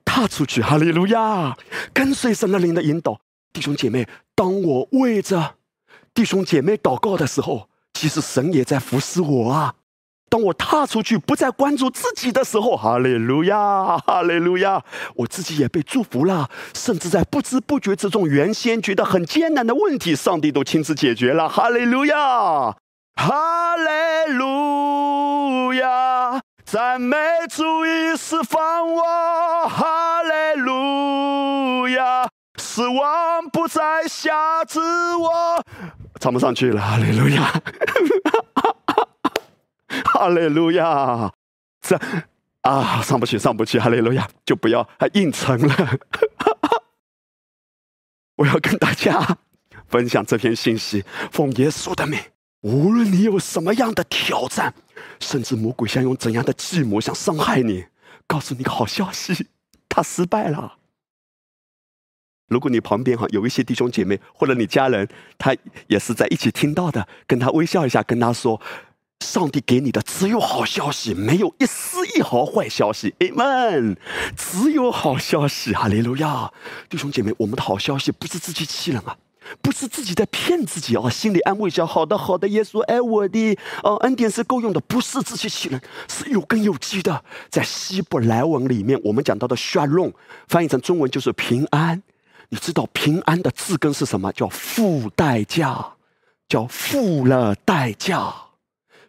[0.04, 1.56] 踏出去，哈利路亚！
[1.94, 3.22] 跟随神的灵的引导，
[3.54, 5.58] 弟兄姐妹，当我为着
[6.16, 9.76] 弟兄姐妹祷告的时候，其实神也在服侍我啊。”
[10.36, 14.84] 当我踏出去，不再关注自己的时候，哈利路亚，哈利路亚，
[15.16, 16.50] 我自己也被祝福了。
[16.74, 21.48] 甚至在不知不觉之中，原先觉得很艰难的问题，上帝都亲自解决了。
[21.48, 22.18] 哈利路亚，
[23.16, 27.16] 哈利路亚，赞美
[27.50, 29.04] 主已释放我，
[29.70, 34.82] 哈利路亚，失望不再辖制
[35.16, 35.64] 我，
[36.20, 36.82] 唱不上去了。
[36.82, 37.54] 哈利路亚。
[40.04, 41.32] 哈利路亚，
[41.82, 42.00] 这
[42.62, 46.00] 啊上不去上不去，哈利路亚就不要还硬撑了。
[48.38, 49.38] 我要跟大家
[49.88, 52.20] 分享这篇信息，奉耶稣的名，
[52.62, 54.74] 无论你有什么样的挑战，
[55.20, 57.86] 甚至魔鬼想用怎样的计谋想伤害你，
[58.28, 59.48] 告诉你个好消息，
[59.88, 60.78] 他失败了。
[62.48, 65.56] 如果你旁边哈有一些弟兄姐妹或者你家人，他
[65.88, 68.62] 也是在一起听到的，跟他微笑一下，跟他说。
[69.20, 73.14] 上帝给你的只有好消息，没有一丝一毫坏消息。
[73.20, 73.98] Amen，
[74.36, 75.74] 只有好消息。
[75.74, 76.52] 哈利路亚，
[76.90, 79.18] 弟兄姐妹，我们的好消息不是自欺欺人啊，
[79.62, 81.86] 不是自己在骗自己啊，心里安慰一下。
[81.86, 87.24] 好的，好的，耶稣爱我的，哦，恩典是够用的，不是自欺欺人，是有根有基的。
[87.50, 90.14] 在希伯来文里面，我们讲到的 shalom，
[90.48, 92.04] 翻译成中文就是平安。
[92.50, 94.32] 你知道平安的字根是什么？
[94.32, 95.94] 叫付代价，
[96.48, 98.45] 叫付了代价。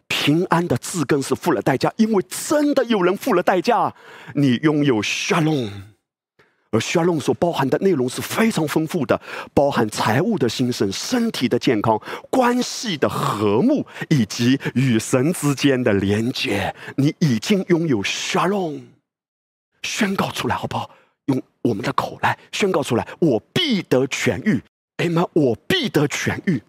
[0.07, 3.93] 平安的字根是付了代价，因为真的有人付了代价。
[4.35, 5.69] 你拥有 shalom，
[6.71, 9.19] 而 shalom 所包含的内容是非常丰富的，
[9.53, 16.73] 包含财务的兴盛、身体的健康、关系的和睦以及与神之间的连接。
[16.95, 18.83] 你已经拥有 shalom，
[19.83, 20.89] 宣告出来好不好？
[21.25, 24.61] 用我们的口来宣告出来：我必得痊愈。
[24.97, 26.63] 哎妈，我必得痊愈。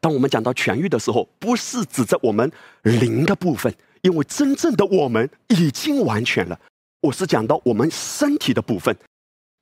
[0.00, 2.50] 当我们讲到痊愈的时候，不是指着我们
[2.82, 6.58] 灵的部分，因为真正的我们已经完全了。
[7.02, 8.96] 我是讲到我们身体的部分。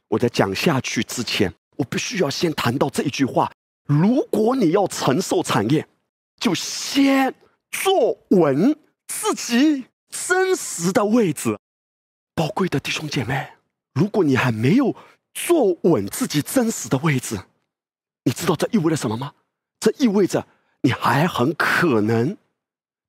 [0.09, 3.51] 我在讲下去之前，我必须要先谈到这一句话：
[3.87, 5.87] 如果你要承受产业，
[6.41, 7.35] 就先
[7.71, 11.59] 坐稳自己真实的位置。
[12.35, 13.55] 宝贵的弟兄姐妹，
[13.95, 14.95] 如果你还没有
[15.35, 17.41] 坐稳自己真实的位置，
[18.25, 19.33] 你知道这意味着什么吗？
[19.81, 20.47] 这意味着
[20.83, 22.37] 你还很可能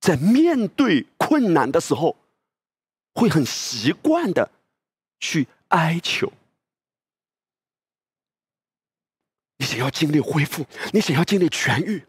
[0.00, 2.16] 在面对困难的时候，
[3.14, 4.50] 会很习惯的
[5.18, 6.32] 去哀求。
[9.58, 12.06] 你想要经历恢复，你想要经历痊愈，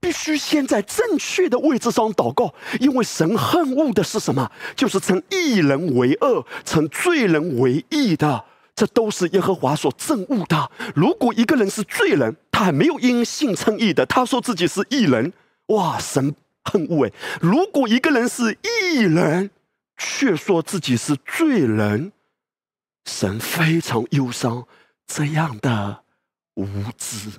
[0.00, 2.54] 必须先在正确的位置上祷告。
[2.78, 4.52] 因为神恨恶的是什么？
[4.76, 8.44] 就是称义人为恶，称罪人为义的。
[8.74, 10.70] 这都是耶和华所憎恶的。
[10.94, 15.32] 如果一个人是罪人，他还没有因信称义的，他说自己是义人，
[15.66, 16.34] 哇，神
[16.64, 17.12] 恨恶哎！
[17.40, 19.50] 如果一个人是义人，
[19.96, 22.12] 却说自己是罪人，
[23.04, 24.66] 神非常忧伤
[25.06, 26.02] 这样的
[26.54, 26.66] 无
[26.98, 27.30] 知。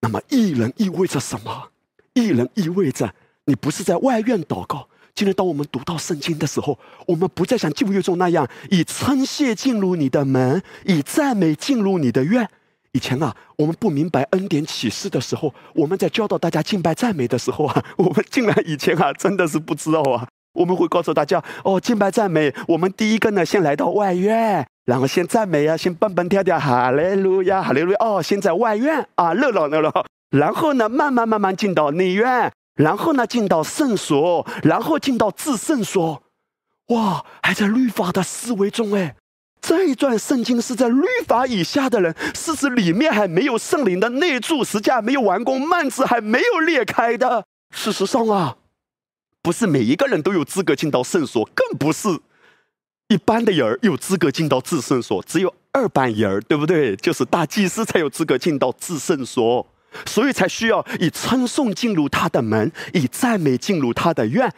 [0.00, 1.70] 那么，义人意味着什么？
[2.14, 4.88] 义人意味着你不是在外院祷告。
[5.16, 12.46] 今天，当我们读到圣经的时候，我们不再像旧约中那样以称谢进入你的门，以赞美进入你的院。
[12.92, 20.28] 以前啊，我们不明白恩典启示的时候，我们在教导大家敬拜赞美的时候啊，我们竟然以前啊，真的是不知道啊。
[20.52, 27.96] 我们会告诉大家哦，敬拜赞美，我们第一个呢，先来到外院，然后先赞美啊，先蹦蹦跳跳，哈利路亚，哈利路亚。
[28.00, 32.52] 哦，先在外院啊，热闹热闹，然后呢，慢慢慢慢进到内院。
[32.76, 36.22] 然后呢，进到圣所，然后进到至圣所，
[36.88, 39.16] 哇，还在律法的思维中哎。
[39.62, 47.44] 这一段圣经是在律法以下的人，是指里面还没有圣灵的内住，实际还没有完工，幔子还没有裂开的。
[47.74, 48.58] 事实上啊，
[49.42, 52.20] 不是每一个人都有资格进到圣所，更不是
[53.08, 56.94] 一般的人有资格进到至圣所，只有二般人，对不对？
[56.94, 59.66] 就是大祭司才有资格进到至圣所。
[60.04, 64.52] 所以才需要以称颂进入他的门，以赞美进入他的院。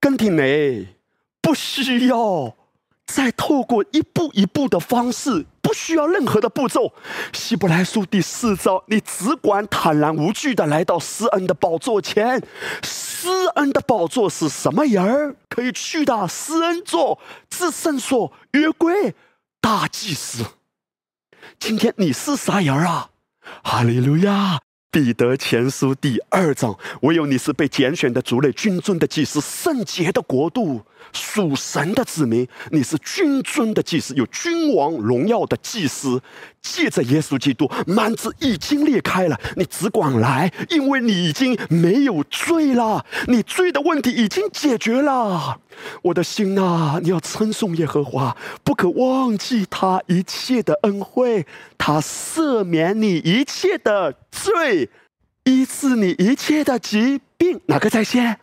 [0.00, 0.96] 跟听没？
[1.40, 2.56] 不需要
[3.04, 6.92] 再透过一步一步的方式，不需要任何的步骤。
[7.32, 12.42] 希伯来书第四章，你只管坦然无惧的来到施恩的宝座前。
[12.82, 16.26] 施恩的宝座是什么人儿可以去的？
[16.28, 17.18] 施恩座、
[17.50, 19.14] 至圣所、约柜、
[19.60, 20.44] 大祭司。
[21.58, 23.10] 今天你是啥人儿啊？
[23.62, 24.60] 哈利路亚！
[24.90, 30.82] 彼得前书第二章，唯有你是被拣选的族类、君尊的祭司、圣洁的国度。
[31.12, 36.22] 属神的子民，你是君尊的祭司，有君王荣耀的祭司。
[36.62, 45.58] 借着耶稣基督，幔子已经裂开了，你只管来，因为你已经没有罪了，你罪的问题已经解决了。
[46.02, 51.44] 我的心啊，你要称颂耶和华，不可忘记他一切的恩惠，
[51.76, 54.88] 他赦免你一切的罪，
[55.42, 57.60] 医治你一切的疾病。
[57.66, 58.38] 哪个在先？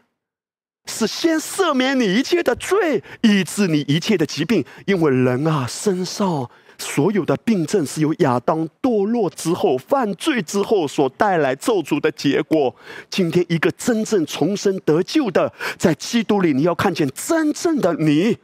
[0.89, 4.65] 是先赦免你一切的罪，医治你一切的疾病。
[4.85, 12.75] 因为人啊，身上所有的病症是由亚当堕落之后、犯罪之后所带来咒诅的结果。
[13.09, 18.37] 今天，一个真正重生得救的，在基督里，你要看见真正的你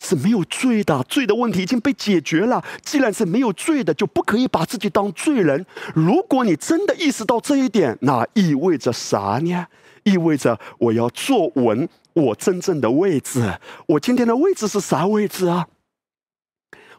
[0.00, 2.62] 是没有罪的，罪的问题已经被解决了。
[2.82, 5.64] 既然是没有罪的，就不可以把自己当罪人。
[5.94, 9.66] 如果你真的意识到这一点，那意味着啥呢？
[10.08, 13.58] 意味着我要坐稳我真正的位置。
[13.86, 15.68] 我今天的位置是啥位置啊？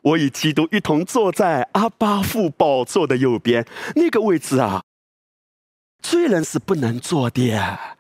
[0.02, 4.82] 我与基督一同坐在阿巴父宝座的右边，那个位置啊，
[6.02, 7.98] 罪人是不能坐的啊！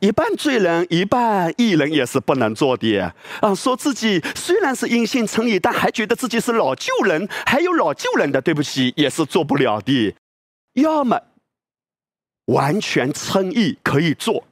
[0.00, 3.00] 一半罪人，一半异人也是不能坐的
[3.40, 3.54] 啊！
[3.54, 10.14] 说自己虽然是因信称义，但还觉得自己是老旧人，还有老旧人的，对不起，也是做不了的。
[10.74, 11.18] 要么。
[12.54, 14.44] 完全称义可以做，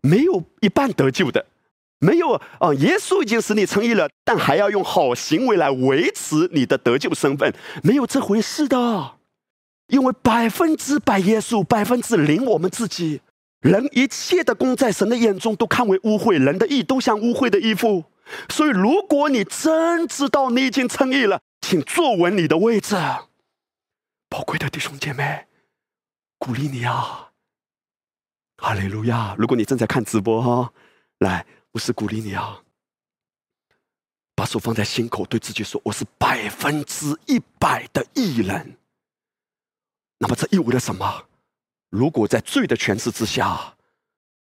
[0.00, 1.46] 没有一半得救的，
[1.98, 2.74] 没有啊！
[2.78, 9.12] 耶稣已经使你称义了，但还要用好行为来维持你的得救身份，没有这回事的。
[9.88, 13.20] 因为百分之百耶稣，百分之零我们自己，
[13.60, 18.04] 人一切的功在神的眼中都看为污秽，人的义都像污秽的衣服。
[18.48, 22.96] 所以，如果你真知道你已经称义了，请坐稳你的位置，
[24.30, 25.46] 宝贵的弟兄姐妹，
[26.38, 27.31] 鼓励你啊！
[28.62, 29.34] 哈利路亚！
[29.36, 30.72] 如果你正在看直播哈，
[31.18, 32.62] 来，我是鼓励你啊，
[34.36, 38.76] 把手放在心口，对自己说：“我是百分之一百的艺人。”
[40.18, 41.24] 那么这意味着什么？
[41.90, 43.74] 如果在罪的诠释之下，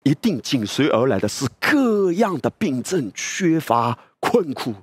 [0.03, 4.73] 一定紧随而来的是各样的病症、缺乏、困苦。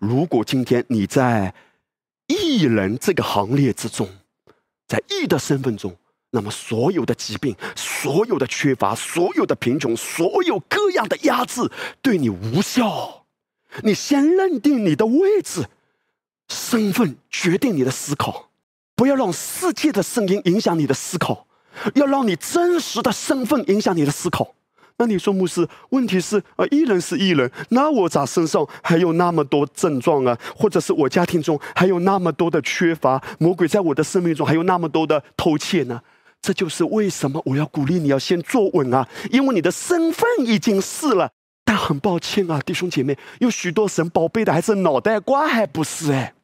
[0.00, 1.54] 如果今天你在
[2.26, 4.08] 艺人这个行列之中，
[4.88, 5.96] 在义的身份中。
[6.34, 11.70] 那么，所有的疾病、所有的缺乏、所有的贫穷、所有各样的压制，
[12.00, 13.26] 对你无效。
[13.82, 15.66] 你先认定你的位置，
[16.48, 18.48] 身份决定你的思考，
[18.94, 21.46] 不要让世界的声音影响你的思考，
[21.94, 24.54] 要让你真实的身份影响你的思考。
[24.96, 30.38] 那你说牧师，问题是啊，艺人是艺人，那我咋身上还有那么多症状啊？
[30.56, 36.00] 或者是我家庭中还有那么多的缺乏，魔鬼在我的生命中还有那么多的偷窃呢？
[36.42, 41.30] 这就是为什么我要鼓励你要先坐稳啊，因为你的身份已经是了。
[41.64, 46.34] 但很抱歉啊，弟兄姐妹，有许多神宝贝的还是脑袋瓜还不是哎，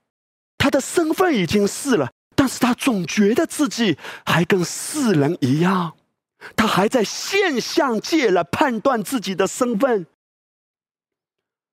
[0.57, 5.95] 他的身份已经是了，但是他总觉得自己还跟世人一样。
[6.55, 10.07] 他还在现象界来判断自己的身份。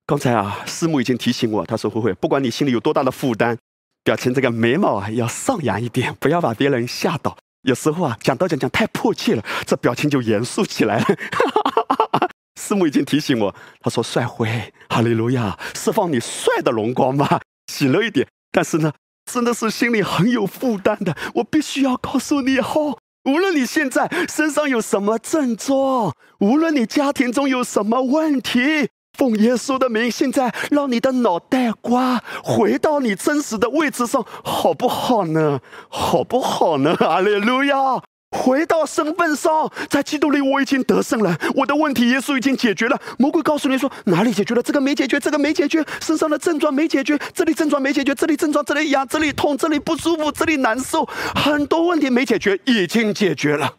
[0.04, 3.56] 刚才啊，师母已经提醒我，他说：“慧慧，不管你心里有多大的负担，
[4.02, 7.38] 表情这个眉毛啊要上扬一点，不要把别人吓到。
[7.66, 11.04] 有时候啊，讲到讲讲太迫切了，这表情就严肃起来了。
[12.60, 18.92] ”师母已经提醒我，他说：“帅辉，哈利路亚，释放你帅的荣光吧，喜乐一点。”但是呢，
[19.30, 22.98] 真的是心里很有负担的，我必须要告诉你哦。
[23.24, 35.60] 无论你现在身上有什么症状，无论你家庭中有什么问题，奉耶稣的名，现在让你的脑袋瓜回到你真实的位置上，好不好呢？
[35.88, 36.94] 好不好呢？
[37.00, 38.02] 阿利路亚。
[38.32, 41.34] 回到身份上，在基督里我已经得胜了。
[41.54, 43.00] 我的问题耶稣已经解决了。
[43.18, 44.62] 魔鬼告诉你说哪里解决了？
[44.62, 53.72] 这个没解决，这个没解决，身上的症状没解决，这里症状没解决，这里症状这里痒，这里痛，这里不舒服，这里难受，很多问题没解决，已经解决了。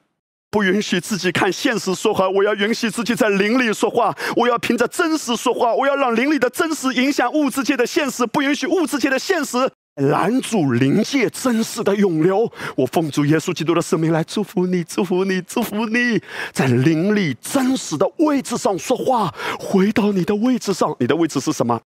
[0.50, 4.16] 不允许自己看现实说话，我要允许自己在灵里说话。
[4.36, 9.70] 我要凭着真实说话，我要让灵里的真实影响物质界的现实，不允许物质界的现实。
[9.96, 16.22] 拦阻灵界真实的涌流，我奉主耶稣基督的生命来祝福你，祝福你，祝福你，
[16.54, 20.96] 在灵里真实的位置上说话，回到你的位置上。
[21.00, 21.82] 你的位置是什么？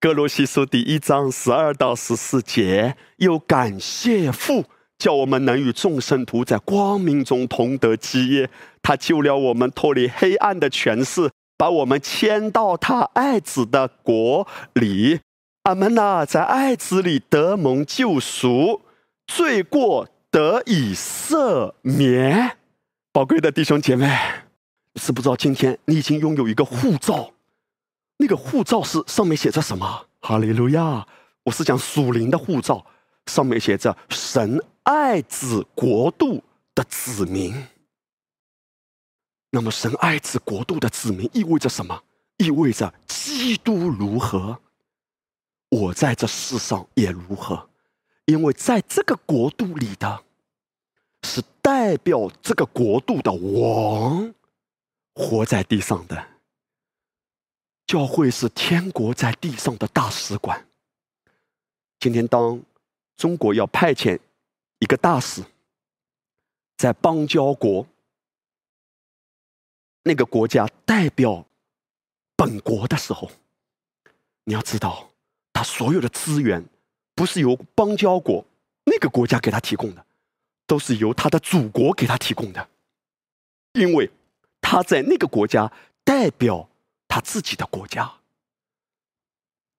[0.00, 4.64] 哥罗西书第一章十二到十四节，又感谢父，
[5.02, 8.48] 叫我们能与众生徒在光明中同得基业。
[8.80, 11.28] 他救了我们，脱离黑暗的权势，
[11.58, 15.18] 把我们迁到他爱子的国里。
[15.64, 18.82] 阿门呐，在爱子里得蒙救赎，
[19.26, 22.56] 罪过得以赦免。
[23.12, 24.08] 宝贵的弟兄姐妹，
[24.94, 27.32] 是不知道今天你已经拥有一个护照？
[28.18, 30.06] 那个护照是上面写着什么？
[30.20, 31.08] 哈利路亚！
[31.46, 32.86] 我是讲属灵的护照，
[33.26, 36.42] 上面写着神爱子国度
[36.74, 37.66] 的子民。
[39.50, 42.02] 那么，神爱子国度的子民意味着什么？
[42.38, 44.58] 意味着基督如何？
[45.68, 47.68] 我在这世上也如何？
[48.24, 50.24] 因为在这个国度里的，
[51.22, 54.34] 是代表这个国度的王，
[55.14, 56.24] 活在地上的
[57.86, 60.66] 教会是天国在地上的大使馆。
[62.00, 62.60] 今天，当
[63.16, 64.18] 中国要派遣
[64.78, 65.42] 一个大使
[66.76, 67.86] 在邦交国，
[70.02, 71.46] 那个国家代表
[72.36, 73.30] 本国的时候，
[74.44, 75.10] 你要知道。
[75.54, 76.64] 他所有的资源，
[77.14, 78.44] 不是由邦交国
[78.84, 80.04] 那个国家给他提供的，
[80.66, 82.68] 都是由他的祖国给他提供的，
[83.74, 84.10] 因为
[84.62, 85.70] 他在那个国家
[86.02, 86.68] 代表
[87.06, 88.14] 他自己的国家。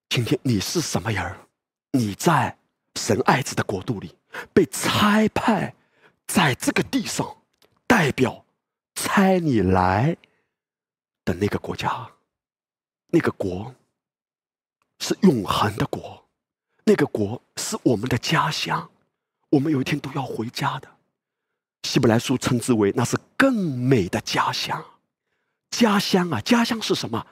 [0.08, 1.36] 今天你是什么人
[1.90, 2.56] 你在
[2.98, 4.16] 神爱子的国度里
[4.52, 5.74] 被差派
[6.26, 7.36] 在这个地上，
[7.86, 8.44] 代表
[8.94, 10.16] 差你来
[11.24, 12.10] 的那个国家，
[13.08, 13.74] 那个国。
[15.00, 16.24] 是永恒的国，
[16.84, 18.88] 那个国是我们的家乡，
[19.50, 20.88] 我们有一天都要回家的。
[21.82, 24.82] 希伯来书称之为那是更美的家乡。
[25.70, 27.26] 家乡啊，家乡是什么？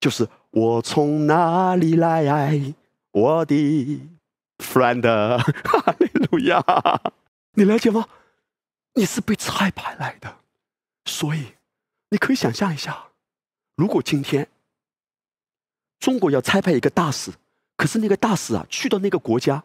[0.00, 2.72] 就是我从哪里来，
[3.10, 4.00] 我的
[4.62, 6.64] friend，哈利路亚！
[7.54, 8.08] 你了解吗？
[8.94, 10.38] 你是被差派来的，
[11.04, 11.54] 所以
[12.10, 13.08] 你可以想象一下，
[13.74, 14.48] 如果今天。
[15.98, 17.30] 中国要差派一个大使，
[17.76, 19.62] 可是那个大使啊，去到那个国家，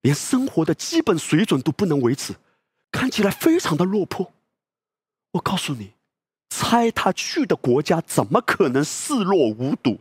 [0.00, 2.36] 连生活的基本水准都不能维持，
[2.90, 4.32] 看起来非常的落魄。
[5.32, 5.92] 我告诉你，
[6.48, 10.00] 猜他去的国家怎么可能视若无睹？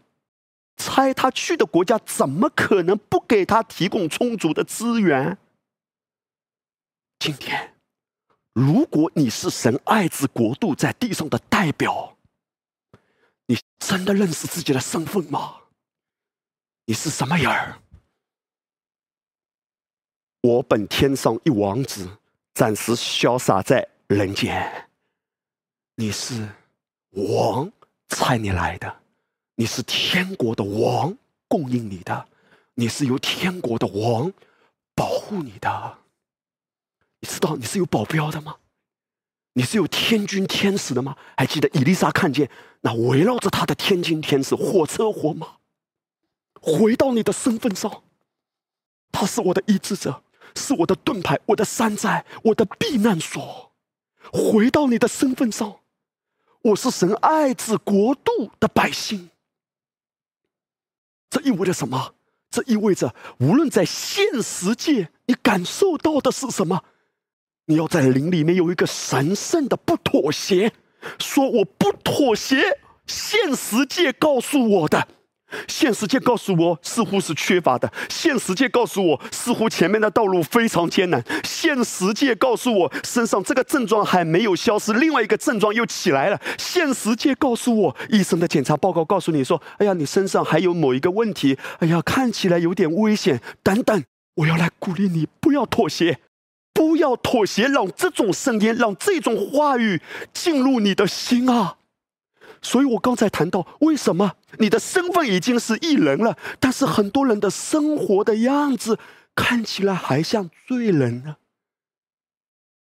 [0.77, 5.37] 猜他去的国家怎么可能不给他提供充足的资源？
[7.19, 7.75] 今天，
[8.53, 12.17] 如果你是神爱子国度在地上的代表。
[13.47, 15.57] 你真的认识自己的身份吗？
[16.85, 17.79] 你是什么人儿？
[20.41, 22.17] 我本天上一王子，
[22.53, 24.89] 暂时潇洒在人间。
[25.95, 26.47] 你是
[27.09, 27.69] 王，
[28.07, 29.00] 差你来的，
[29.55, 32.25] 你是天国的王，供应你的；
[32.75, 34.31] 你是由天国的王
[34.95, 35.97] 保护你的。
[37.19, 38.57] 你知道你是有保镖的吗？
[39.53, 41.17] 你是有天军天使的吗？
[41.35, 42.49] 还记得伊丽莎看见
[42.81, 45.57] 那围绕着她的天军天使，火车火马。
[46.61, 48.03] 回到你的身份上，
[49.11, 50.23] 他是我的医治者，
[50.55, 53.73] 是我的盾牌，我的山寨，我的避难所。
[54.31, 55.79] 回到你的身份上，
[56.61, 59.30] 我是神爱子国度的百姓。
[61.31, 62.13] 这意味着什么？
[62.51, 66.83] 这意味着无论在现实界，你感受到的是什么，
[67.65, 70.73] 你要在灵里面有一个神圣的不妥协，
[71.17, 72.79] 说我不妥协。
[73.07, 75.07] 现实界告诉我的。
[75.67, 94.03] 现实界告诉我，似乎是缺乏的；现实界告诉我，似乎前面的道路非常艰难；现实界告诉我，身上这个症状还没有消失，另外一个症状又起来了；现实界告诉我，医生的检查报告告诉你说：“哎呀，你身上还有某一个问题，哎呀，看起来有点危险。”等等，
[94.35, 96.19] 我要来鼓励你，不要妥协，
[96.73, 100.01] 不要妥协，让这种声音，让这种话语
[100.33, 101.75] 进入你的心啊！
[102.61, 108.99] 所以我刚才谈到，为什么你的身份已经是艺人了，但是很多人的生活的样子
[109.35, 111.37] 看起来还像罪人呢？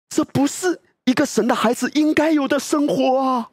[0.09, 3.49] 这不是一个神的孩子应该有的生活啊！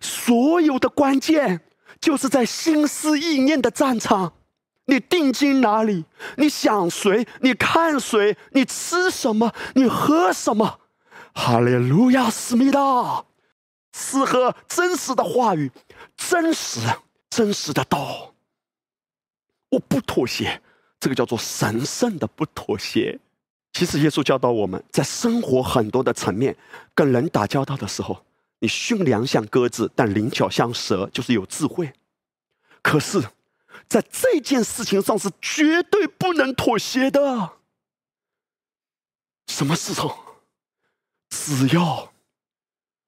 [0.00, 1.60] 所有的关键
[2.00, 4.32] 就是在心思意念的战场，
[4.86, 6.06] 你定睛哪里？
[6.38, 7.26] 你想谁？
[7.40, 8.36] 你看谁？
[8.52, 9.52] 你吃什么？
[9.74, 10.80] 你喝什么？
[11.34, 13.26] 哈利路亚，思密达。
[13.98, 15.72] 适合真实的话语，
[16.18, 16.80] 真实、
[17.30, 18.34] 真实的道。
[19.70, 20.60] 我不妥协，
[21.00, 23.18] 这个叫做神圣的不妥协。
[23.72, 26.54] 其实耶稣教导我们在生活很多的层面，
[26.94, 28.26] 跟人打交道的时候，
[28.58, 31.94] 你驯良像鸽子，但灵巧像蛇，就是有智慧。
[32.82, 33.22] 可是，
[33.88, 37.52] 在这件事情上是绝对不能妥协的。
[39.46, 40.10] 什么事情？
[41.30, 42.12] 只要。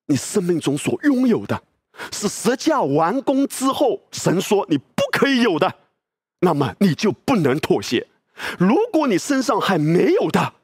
[0.09, 1.63] 你生命中所拥有的，
[2.11, 5.75] 是十架完工之后，神说你不可以有的，
[6.41, 8.09] 那么你就不能妥协。
[8.59, 10.55] 如果你身上还没有的，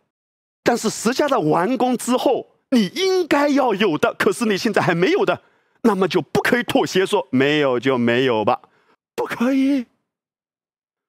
[0.62, 5.42] 但是十架的完工之后，你应该要有的，可是你现在还没有的，
[5.82, 8.60] 那么就不可以妥协，说没有就没有吧，
[9.14, 9.86] 不可以。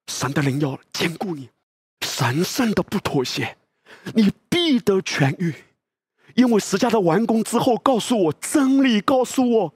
[0.08, 1.48] 神的灵要兼顾你，
[2.04, 3.56] 神圣的不妥协，
[4.14, 5.54] 你必得痊愈。
[6.36, 9.74] 因为十架的完工之后，告诉我真理，告诉我，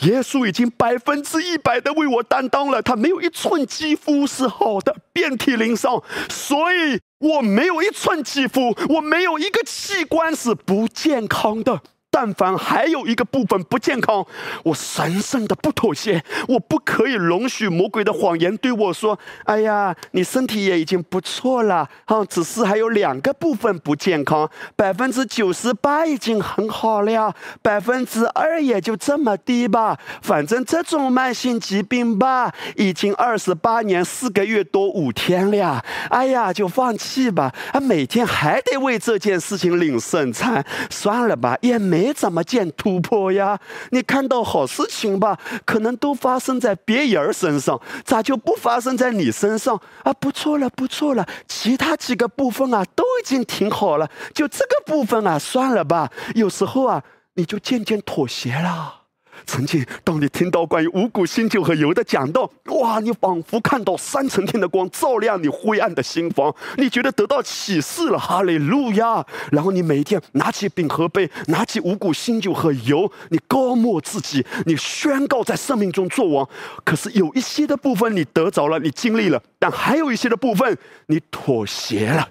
[0.00, 2.82] 耶稣已经百分之一百的为我担当了。
[2.82, 11.80] 他没有一寸肌肤是好的，遍体鳞伤，所以我没有一寸肌肤，我没有一个器官是不健康的。
[12.14, 14.24] 但凡还有一个部分不健康，
[14.64, 29.98] 我神圣的不妥协，我不可以容许魔鬼的谎言对我说：“哎呀，你身体也已经不错了，啊，只是还有两个部分不健康，百分之九十八已经很好了，百分之二也就这么低吧。
[30.20, 35.82] 反正这种慢性疾病吧，已经二十八年四个月多五天了。
[36.10, 42.01] 哎呀，就放弃吧，啊，每天还得为这件事情领圣餐，算了吧，也没。
[42.02, 43.60] 没怎么见突破呀？
[43.90, 50.12] 你看到好事情吧，可能都发生在别人身上，咋就不发生在你身上啊？
[50.14, 56.10] 不错了，不错了，其他几个部分啊都已经挺好了，就这个部分啊，算了吧。
[56.34, 59.01] 有时候啊，你就渐渐妥协了。
[59.46, 69.26] 曾经，当你听到关于五谷新酒和油的讲道，哇，你仿佛看到三层天的光照亮你灰暗的心房，你觉得得到启示了，哈利路亚！
[69.50, 76.48] 然后你每天拿起饼和杯，拿起五谷新酒和油，你高默自己，你宣告在生命中做王。
[76.84, 82.30] 可是有一些的部分你得着了，你经历了，但还有一些的部分你妥协了，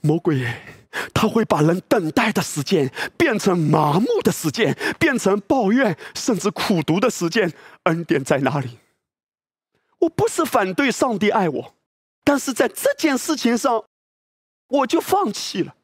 [0.00, 0.46] 魔鬼。
[1.14, 7.52] 他会把人等待的时间变成麻木的时间，变成抱怨甚至苦读的时间。
[7.84, 8.78] 恩典在哪里？
[10.00, 11.74] 我不是反对上帝爱我，
[12.24, 13.84] 但是在这件事情上，
[14.68, 15.76] 我就放弃了，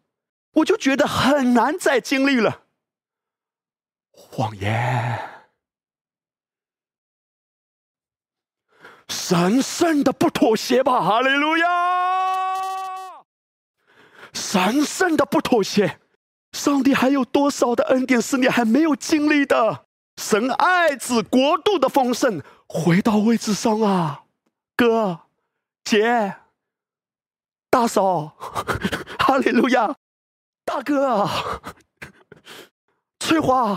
[0.54, 2.62] 我就觉得很难再经历了。
[4.10, 5.18] 谎言，
[9.08, 11.00] 神圣的不妥协吧！
[11.00, 12.07] 哈利路亚。
[14.38, 15.98] 神圣的不妥协，
[16.52, 19.84] 上帝还有多少的恩典是你还没有经历的？
[20.16, 24.22] 神爱子国度的丰盛，回到位置上啊，
[24.76, 25.20] 哥、
[25.84, 26.36] 姐、
[27.68, 28.36] 大嫂，
[29.18, 29.96] 哈利路亚，
[30.64, 31.28] 大哥，
[33.18, 33.76] 翠花，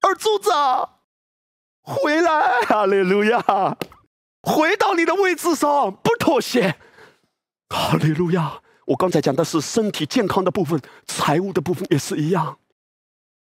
[0.00, 0.50] 二柱子。
[1.84, 3.76] 回来，哈利路亚！
[4.42, 6.76] 回到你的位置上，不妥协，
[7.68, 8.60] 哈利路亚！
[8.86, 12.58] 我刚才讲的是身体健康的部分，财务的部分也是一样。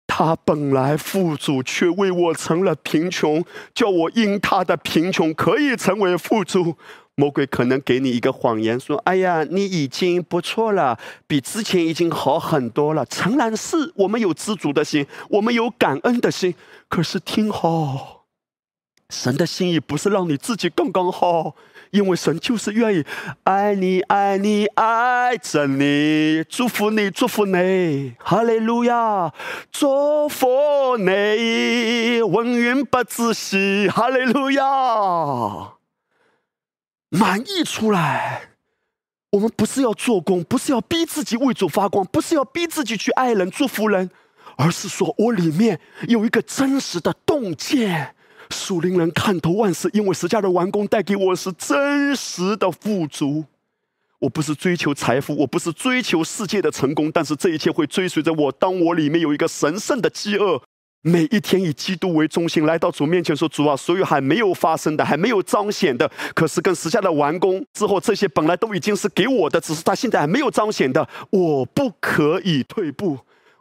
[0.06, 6.76] 他本来富足，却为我成了贫穷，叫我因他的贫穷可以成为富足。
[7.14, 16.54] 魔鬼可能给你一个谎言，说：“哎呀，你已经不错了，比之前已经好很多了。”诚然，是我们有知足的心，我们有感恩的心。
[16.88, 18.19] 可是听好，
[19.10, 21.56] 神的心意不是让你自己刚刚好，
[21.90, 23.04] 因为神就是愿意
[23.42, 29.32] 爱你，爱你，爱着你，祝福你，祝福你，哈利路亚，
[29.72, 35.72] 祝福你，永远不止息，哈利路亚。
[37.08, 38.50] 满意出来，
[39.32, 44.08] 我们不是要做工，不是要逼自己为主发光，不是要逼自己去爱人、祝福人，
[44.56, 48.14] 而是说我里面有一个真实的洞见。
[48.54, 53.44] 属灵人看透万事，因为十架的完工带给我是真实的富足。
[54.18, 58.52] 我不是追求财富，我不是追求世界的成功，但是这一切会追随着我。
[58.52, 60.62] 当我里面有一个神圣的饥饿。
[61.02, 73.20] 每一天以基督为中心来到主面前说：“主啊，所有还没有发生的、还没有彰显的，可是跟时下的完工之后，这些本来都已经是给我的，只是他现在还没有彰显的，我不可以退步。”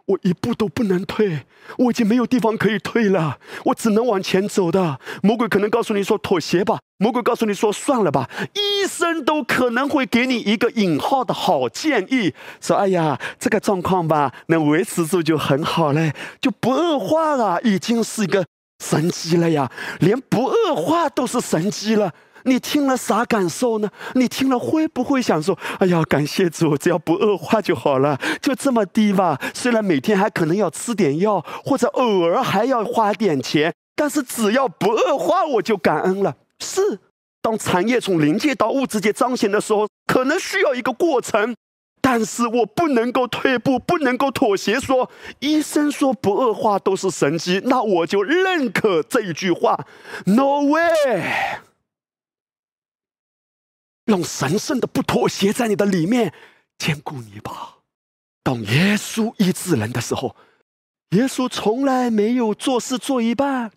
[0.09, 1.45] 我一步都不能退，
[1.77, 4.99] 我已经没有地方可以退了，我只能往前走的。
[5.21, 18.43] 魔鬼可能告诉你说妥协吧，魔鬼告诉你说算了吧，医生都可能会给你一个引号的好建议，说哎呀，这个状况吧，能维持住就很好嘞，就不恶化了，已经是一个
[18.83, 22.11] 神迹了呀，连不恶化都是神迹了。
[22.43, 23.89] 你听了啥感受呢？
[24.15, 29.39] 你听了会不会想说：“哎呀，感谢主，只要不恶化就好了，就这么低吧。
[29.53, 36.99] 虽然每天还可能要吃点药，或者偶尔还要花点钱，但是只要不恶化，我就感恩了。”是，
[37.41, 41.55] 当产业从灵界到物质界彰显的时候，可能需要一个过程，
[42.01, 44.77] 但是我不能够退步，不能够妥协。
[44.77, 45.09] 说
[45.39, 49.85] 医生说不恶化都是神迹，那我就认可这一句话。
[50.25, 51.68] No way。
[54.09, 56.33] 让神圣的不妥协在你的里面
[56.77, 57.77] 坚固你吧。
[58.43, 60.35] 当耶稣医治人的时候，
[61.11, 63.71] 耶稣从来没有做事做一半，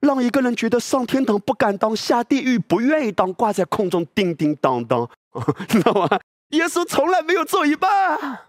[0.00, 5.08] 让一个人觉得上天堂不敢当，下地狱不愿意当，挂在空中叮叮当当，
[5.68, 6.08] 知道吗？
[6.50, 8.40] 耶稣从来没有做一半。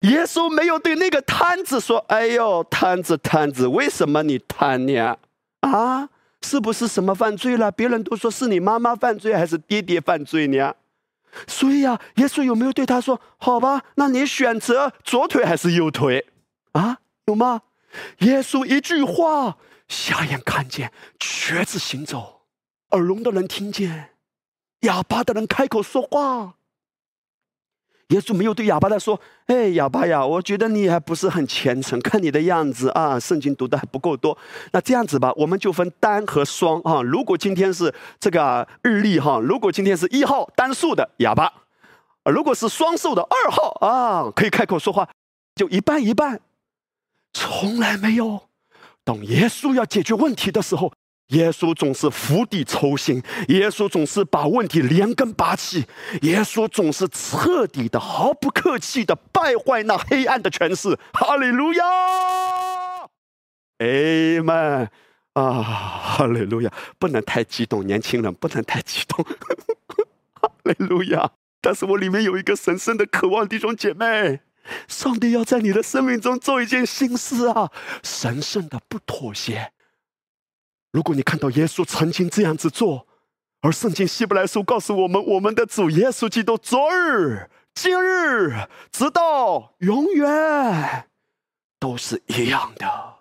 [0.00, 5.18] 耶稣没有对那个摊子说：“哎呦，摊子摊子，为什么你贪呢？
[5.60, 6.08] 啊？”
[6.44, 7.70] 是不是什么犯罪了？
[7.70, 10.74] 别人都说是你妈妈犯罪还是爹爹犯罪呢？
[11.46, 16.26] 所以呀，耶稣有没有对他说：“好吧，那你选择左腿还是右腿？”
[16.72, 17.62] 啊，有吗？
[18.18, 19.56] 耶稣一句话，
[19.88, 22.42] 瞎眼看见，瘸子行走，
[22.90, 24.10] 耳聋的人听见，
[24.80, 26.56] 哑巴的人开口说话。
[28.08, 34.36] 耶稣没有对哑巴的说：“哎，哑巴呀，我觉得你还不是很虔诚，看你的样子啊，圣经读的还不够多。
[34.72, 37.00] 那这样子吧，我们就分单和双啊。
[37.00, 41.50] 如果今天是这个日历哈，如果今天是一号单数的哑巴，
[42.24, 45.08] 如果是双数的二号啊，可以开口说话，
[45.54, 46.40] 就一半一半。
[47.32, 48.42] 从来没有，
[49.04, 50.92] 当耶稣要解决问题的时候。”
[51.32, 55.86] 耶稣总是釜底抽薪，耶稣总是把问题连根拔起，
[56.22, 60.98] 耶稣总是彻底的、毫不客气的败坏那黑暗的权势。
[61.12, 61.84] 哈利路亚
[63.78, 64.88] ，Amen
[65.32, 66.70] 啊，哈利路亚！
[66.98, 69.24] 不能太激动，年轻人不能太激动。
[70.34, 71.30] 哈利路亚！
[71.62, 74.40] 但是我里面有一个神圣的渴望，弟兄姐妹，
[74.86, 77.70] 上帝要在你的生命中做一件新事啊！
[78.02, 79.72] 神圣的不妥协。
[80.92, 83.06] 如果你看到耶稣曾经这样子做，
[83.62, 91.08] 而圣经希伯来书告诉我们，我们的主耶稣基督昨日、今日，直到永远，
[91.78, 93.14] 都是一样的。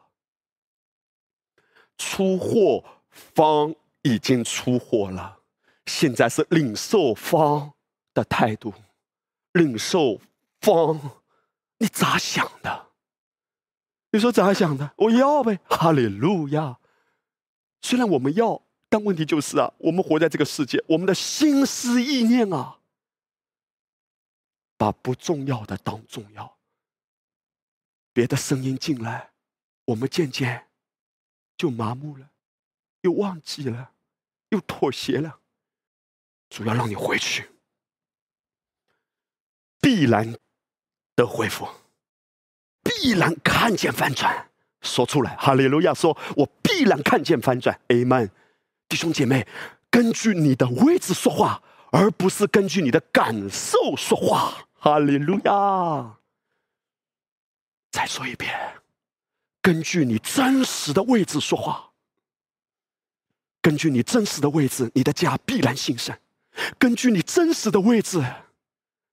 [1.97, 5.37] 出货方已经出货了，
[5.85, 7.71] 现在是领受方
[8.13, 8.73] 的态度。
[9.53, 10.19] 领受
[10.59, 11.21] 方，
[11.77, 12.87] 你咋想的？
[14.11, 14.91] 你说咋想的？
[14.97, 15.59] 我要呗！
[15.69, 16.79] 哈利路亚。
[17.81, 22.79] 虽然我们要，但问题就是啊，我们活在这个世界，我们的心思意念啊，
[24.77, 26.57] 把不重要的当重要。
[28.13, 29.31] 别的声音进来，
[29.85, 30.67] 我们渐渐
[31.57, 32.29] 就麻木了，
[33.01, 33.93] 又忘记了，
[34.49, 35.39] 又妥协了。
[36.49, 37.49] 主要让你回去，
[39.79, 40.37] 必然
[41.15, 41.65] 的恢复，
[42.83, 44.50] 必然看见翻转。
[44.81, 45.93] 说出来，哈利路亚！
[45.93, 46.71] 说我必。
[46.81, 47.79] 然看见翻转。
[47.89, 48.31] Amen，
[48.89, 49.47] 弟兄姐妹，
[49.91, 51.61] 根据你的位置说话，
[51.91, 54.67] 而不是根据你的感受说话。
[54.79, 56.17] 哈利路亚！
[57.91, 58.51] 再说一遍，
[59.61, 61.91] 根据你真实的位置说话。
[63.61, 66.15] 根据你真实的位置，你的家必然兴盛；
[66.79, 68.25] 根据你真实的位置，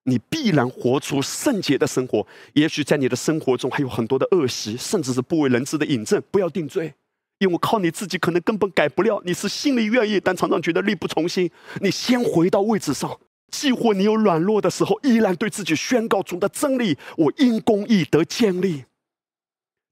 [0.08, 2.26] 你必然活出圣洁的生活。
[2.54, 6.22] 也许在你的生活中还有很多的恶习，甚至是不为人知的引证。
[6.30, 6.94] 不要定罪，
[7.38, 9.20] 因为靠你自己可能根本改不了。
[9.24, 11.50] 你是心里愿意，但常常觉得力不从心。
[11.80, 13.18] 你先回到位置上，
[13.50, 18.84] 既或你有软弱的时候，依然对自己宣告主的真理：我因公义得建立。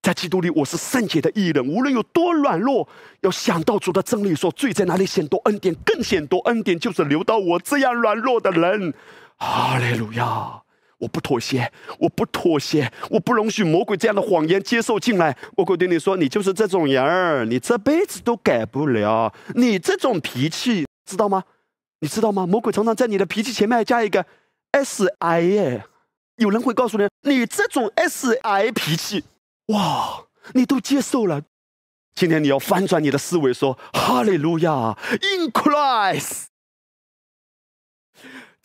[0.02, 1.66] 在基督里，我是圣洁的艺人。
[1.66, 2.88] 无论有多软弱，
[3.22, 6.38] 要想到主的真理，说罪在哪里显多，恩典更显多。
[6.40, 8.94] 恩典就是流到我这样软弱的人。
[9.38, 10.62] 哈利路亚！
[10.98, 15.36] 我不妥协，我不妥协，我不容许魔鬼这样的谎言接受进来。
[15.54, 19.34] 魔鬼对你说：“你就是这种人儿，你这辈子都改不了。
[19.54, 21.44] 你这种脾气，知道吗？
[22.00, 22.46] 你知道吗？
[22.46, 24.24] 魔鬼常常在你的脾气前面加一个
[24.70, 25.84] S I 耶。
[26.36, 29.24] 有人会告诉你，你这种 S I 脾气。”
[29.68, 30.24] 哇，
[30.54, 31.42] 你都接受了，
[32.14, 36.44] 今天你要翻转你的思维，说哈利路亚，In Christ，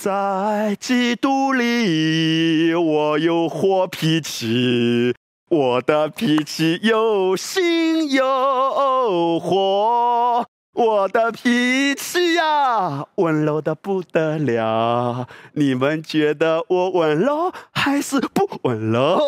[0.04, 5.14] 在基督里我有火脾气，
[5.48, 10.44] 我的脾气有心有火，
[10.74, 19.20] 我的脾气呀温柔的不得了，你们觉得我温柔还是不温柔？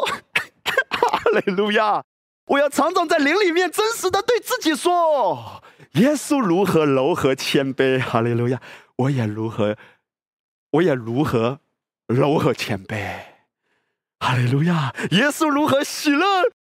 [0.89, 2.01] 哈利路亚！
[2.47, 5.61] 我要常常在灵里面真实的对自己说：
[5.91, 8.01] 耶稣如何柔和谦卑？
[8.01, 8.59] 哈利路亚！
[8.95, 9.76] 我也如何，
[10.74, 11.59] 我也如何
[12.07, 13.19] 柔和谦卑？
[14.19, 14.93] 哈利路亚！
[15.11, 16.26] 耶稣如何喜乐？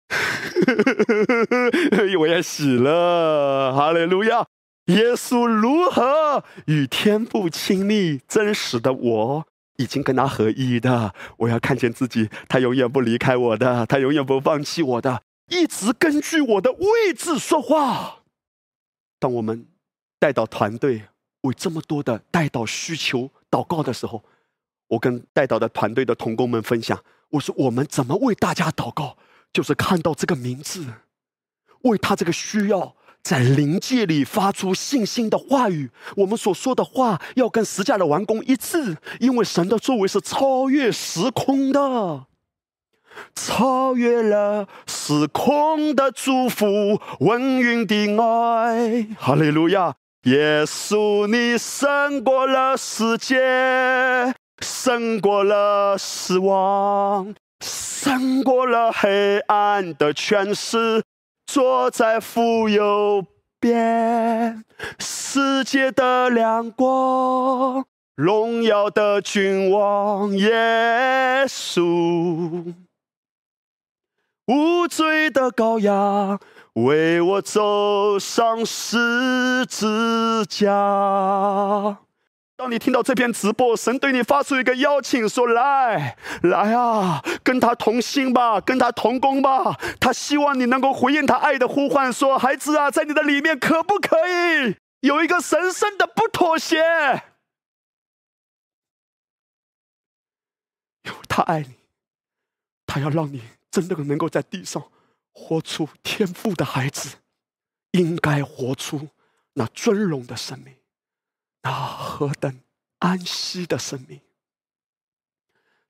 [2.21, 3.73] 我也喜乐。
[3.75, 4.47] 哈利路亚！
[4.87, 8.21] 耶稣如何与天父亲密？
[8.27, 9.47] 真实的我。
[9.77, 18.21] 已经跟他合一的，我要看见自己，他永远不离开我的，他永远不放弃我的，一直根据我的位置说话。
[19.19, 19.67] 当我们
[20.21, 21.03] 带到团队
[21.41, 24.25] 为这么多的带到需求祷告的时候，
[24.89, 26.99] 我跟带到的团队的同工们分享，
[27.31, 29.17] 我说我们怎么为大家祷告，
[29.53, 30.85] 就是看到这个名字，
[31.83, 32.97] 为他这个需要。
[33.23, 42.27] 在灵界里发出信心的话语，我们所说的话要跟十架的完工一致，因为神的作为是超越时空的，
[43.35, 49.97] 超越了时空的祝福，温云的爱，哈利路亚！
[50.25, 61.03] 耶稣，你胜过了世界，胜过了死亡，胜过了黑暗的权势。
[61.47, 63.27] 坐在富有
[63.61, 64.65] 边，
[64.99, 72.73] 世界的亮光，荣耀的君王耶稣，
[74.47, 76.41] 无罪的羔羊，
[76.75, 81.99] 为我走上十字架。
[82.57, 96.79] 当你听到这篇直播，神对你发出一个邀请，说：“来，来啊，跟他同心吧，跟他同工吧。”他希望你能够回应他爱的呼唤，说：“孩子啊，在你的里面可不可以有一个神圣的不妥协？
[101.05, 101.75] 因为他爱你，
[102.87, 104.83] 他要让你真的能够在地上
[105.35, 107.19] 活出天赋的孩子，
[107.91, 109.11] 应该活出
[109.55, 110.77] 那尊荣的生命。”
[111.63, 112.61] 那何等
[112.99, 114.21] 安息的生命，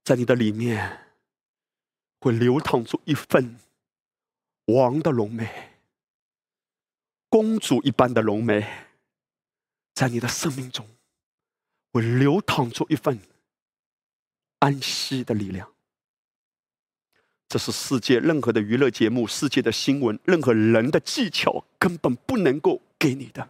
[0.04, 1.16] 在你的里面
[2.20, 3.58] 会流淌出一份
[4.66, 5.72] 王的荣美、
[7.28, 8.86] 公主一般的荣美，
[9.92, 10.88] 在你的生命中
[11.92, 13.20] 会流淌出一份
[14.60, 15.73] 安息的力量。
[17.54, 23.48] 这是世界任何的娱乐节目、世界的新闻、任何人的技巧根本不能够给你的。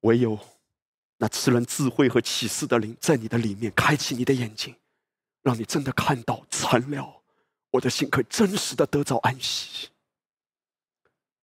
[0.00, 0.38] 唯有
[1.18, 4.74] 那赐人智慧和启示的灵，在你的里面开启你的眼睛，
[5.42, 7.20] 让你真的看到残了，
[7.72, 9.88] 我的心可以真实的得着安息，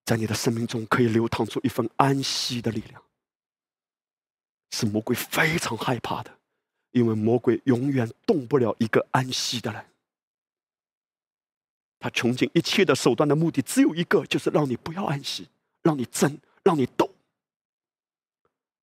[0.04, 3.00] 在你的生命中可以流淌出一份安息的力量，
[4.72, 6.40] 是魔鬼非常害怕的，
[6.90, 9.86] 因为魔鬼永远动不了一个安息的人，
[12.00, 15.48] 他穷尽一切的手段的目的只有一个，就是让你不要安息，
[15.84, 17.10] 让你争，让你斗。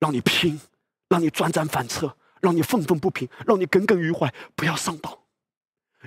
[0.01, 0.61] 让你拼，
[1.09, 5.17] 让你转转反侧，让你愤愤不平，让你耿耿于怀，不要上当。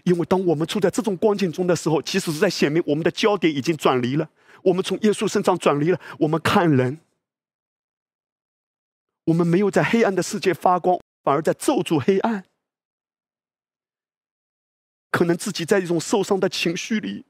[0.04, 4.30] 因为当我们处在这种光景中的时候，其实是在显明我们的焦点已经转离了。
[4.62, 7.00] 我们从耶稣身上转离了，我们看人，
[9.24, 12.44] 我们没有在黑暗的世界发光，反而在咒住黑暗。
[15.18, 17.26] 可能自己在一种受伤的情绪里，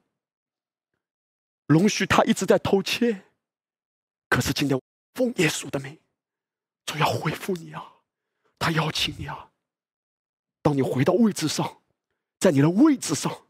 [1.68, 3.24] 容许他一直在偷窃。
[4.28, 4.78] 可是今天
[5.14, 5.98] 奉耶稣的命，
[6.86, 7.82] 就要恢复你啊！
[8.60, 9.52] 他邀请你啊！
[10.62, 11.82] 当你回到位置上，
[12.42, 13.46] 在你的位置上，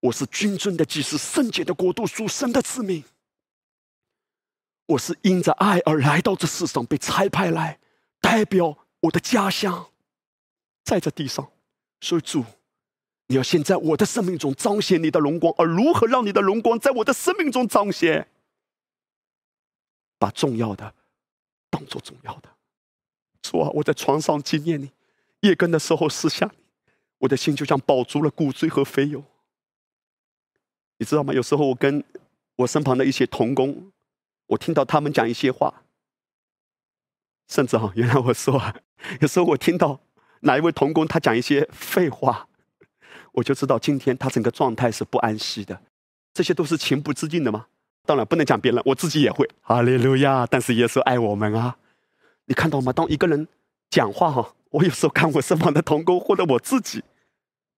[0.00, 3.02] 我是君尊的祭司，圣洁的国度，属神的子民。
[4.88, 7.80] 我是因着爱而来到这世上，被差派来
[8.20, 9.90] 代表我的家乡，
[10.84, 11.50] 在这地上。
[12.02, 12.44] 所以主，
[13.30, 18.26] 你要先在我的生命中彰显你的荣光，而如何让你的荣光在我的生命中彰显？
[20.18, 20.92] 把重要的
[21.70, 22.50] 当做重要的。
[23.40, 24.90] 主啊，我在床上纪念你，
[25.42, 26.64] 夜更的时候思想你，
[27.18, 29.22] 我的心就像饱足了骨髓和肥油。
[30.98, 31.32] 你知道吗？
[31.32, 32.04] 有时候我跟
[32.56, 33.92] 我身旁的一些童工，
[34.46, 35.84] 我听到他们讲一些话，
[37.46, 38.60] 甚至哈，原来我说，
[39.20, 40.00] 有时候我听到
[40.40, 42.48] 哪一位童工他讲一些废话，
[43.32, 45.80] 我就知道今天他整个状态是不安息的。
[46.32, 47.66] 这些都是情不自禁的吗？
[48.06, 49.48] 当然不能讲别人，我自己也会。
[49.60, 50.46] 哈利路亚！
[50.46, 51.76] 但是耶稣爱我们啊。
[52.46, 52.92] 你看到吗？
[52.92, 53.46] 当一个人
[53.90, 57.02] 讲话哈，我有时候看我身旁的同工或者我自己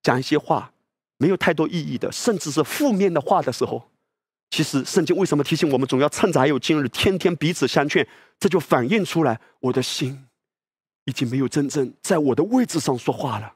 [0.03, 0.73] 讲一些话
[1.19, 3.91] 没有太多意义的，甚至是负面的话的时候，
[4.51, 8.07] 其实圣经为什么提醒我们总要趁着还有今日，天天彼此相劝？
[8.39, 10.27] 这就反映出来我的心
[11.05, 13.55] 已经没有真正在我的位置上说话了，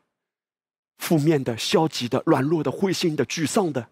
[0.99, 3.89] 负面的、消极的、软弱的、灰心的、沮丧的，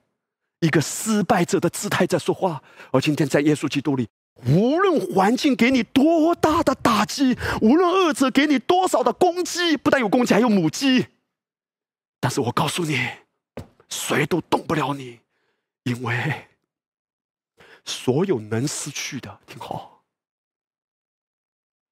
[0.61, 2.63] 一个失败者的姿态在说话。
[2.93, 4.09] 而今天在耶稣基督里。
[4.47, 11.07] 无论环境给你多大的打击，无论恶者给你多少的攻击，不但有攻击，还有母鸡。
[12.19, 12.99] 但是我告诉你，
[13.89, 15.21] 谁都动不了你，
[15.85, 16.49] 因为
[17.85, 20.03] 所有能失去的，听好，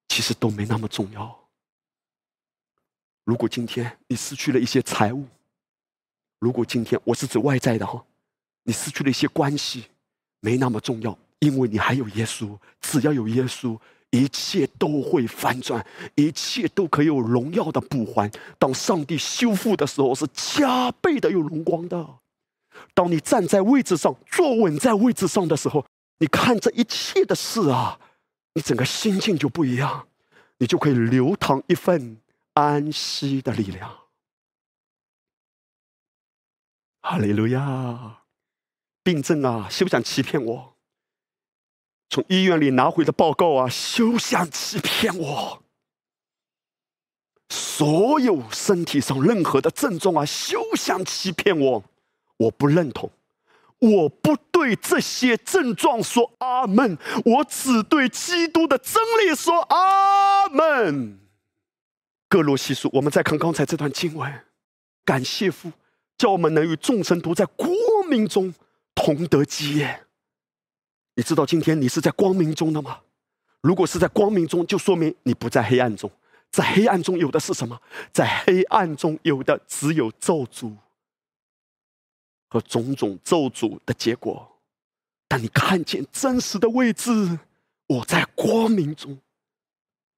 [0.09, 1.42] 其实都没那么重要。
[3.25, 5.25] 如果今天你失去了一些财物，
[6.39, 8.03] 如果今天我是指外在的哈，
[8.63, 9.85] 你失去了一些关系，
[10.41, 11.17] 没那么重要。
[11.39, 13.77] 因为你还有耶稣，只要有耶稣，
[14.11, 18.31] 一切都会翻转，一切都可以有荣耀的补还。
[18.57, 22.07] 当上帝修复的时候，是加倍的有荣光的。
[22.93, 25.85] 当你站在位置上，坐稳在位置上的时候，
[26.19, 27.99] 你看这一切的事啊，
[28.53, 30.07] 你整个心境就不一样，
[30.57, 32.17] 你就可以流淌一份
[32.53, 33.99] 安息的力量。
[37.01, 38.23] 哈利路亚！
[39.03, 40.77] 病症啊，休想欺骗我。
[42.09, 45.63] 从医院里拿回的报告啊，休想欺骗我！
[47.49, 51.83] 所有身体上任何的症状啊，休想欺骗我！
[52.37, 53.11] 我不认同，
[53.79, 61.22] 我不对这些症状说阿门，我只对基督的真理说阿门。
[62.33, 64.43] 各罗细数，我们再看刚才这段经文，
[65.05, 65.71] 感谢父，
[66.17, 67.69] 叫我们能与众生都在光
[68.09, 68.51] 明中
[68.95, 70.05] 同得基业。
[71.13, 73.01] 你知道今天你是在光明中的吗？
[73.61, 76.09] 如果是在光明中，就说明你不在黑暗中。
[76.49, 77.79] 在黑暗中有的是什么？
[78.11, 80.75] 在黑暗中有的只有咒诅
[82.49, 84.57] 和种种咒诅的结果。
[85.27, 87.37] 但你看见真实的位置，
[87.85, 89.19] 我在光明中。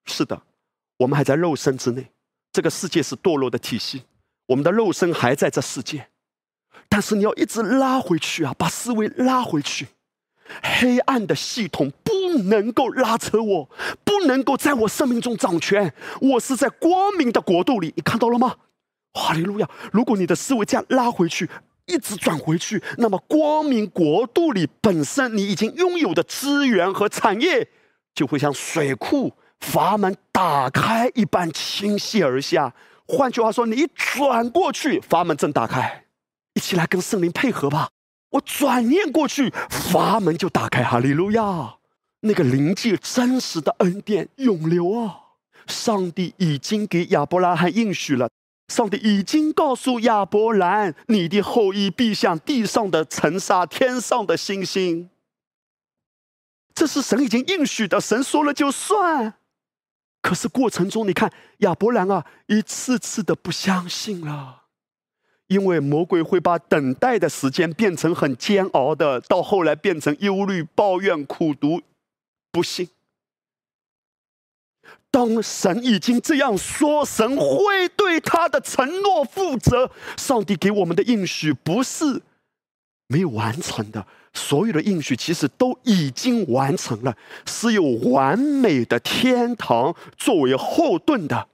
[0.05, 0.41] 是的，
[0.97, 2.11] 我们还在肉身之内，
[2.51, 4.03] 这个世界是堕落的体系，
[4.47, 6.07] 我们的肉身还在这世界。
[6.87, 9.87] 但是你要一直拉回去啊，把思维拉回去。
[10.61, 13.69] 黑暗的系统不能够拉扯我，
[14.03, 15.91] 不能够在我生命中掌权。
[16.21, 18.57] 我是在光明的国度里，你看到了吗？
[19.13, 19.67] 哈利路亚！
[19.91, 21.49] 如果你的思维这样拉回去，
[21.87, 27.67] 一直转回去，那么光明国度里本身你已经拥有的资源和产业，
[28.13, 32.73] 就会像水库阀门打开一般倾泻而下。
[33.07, 36.05] 换句话说，你转过去，阀门正打开。
[36.53, 37.89] 一起来跟圣灵配合吧。
[38.31, 40.83] 我转念过去，阀门就打开。
[40.83, 41.75] 哈利路亚！
[42.21, 45.21] 那个灵界真实的恩典永流啊！
[45.67, 48.29] 上帝已经给亚伯拉罕应许了，
[48.67, 55.09] 上帝已经告诉亚伯兰，你的后裔必像地上的尘沙，天上的星星。
[56.73, 59.35] 这是神已经应许的，神说了就算。
[60.25, 64.63] 可是过程中，你看亚伯兰啊，一次次的不相信了。
[65.45, 71.79] 因为魔鬼会把等待的时间变成很煎熬的，到后来变成忧虑、抱怨、苦读、
[72.51, 72.89] 不信。
[75.11, 79.91] 当神已经这样说，神会对他的承诺负责。
[80.17, 82.23] 上帝给我们的应许不是
[83.07, 91.47] 没有完成的，所有的应许其实都已经完成了，是有完美的天堂作为后盾的。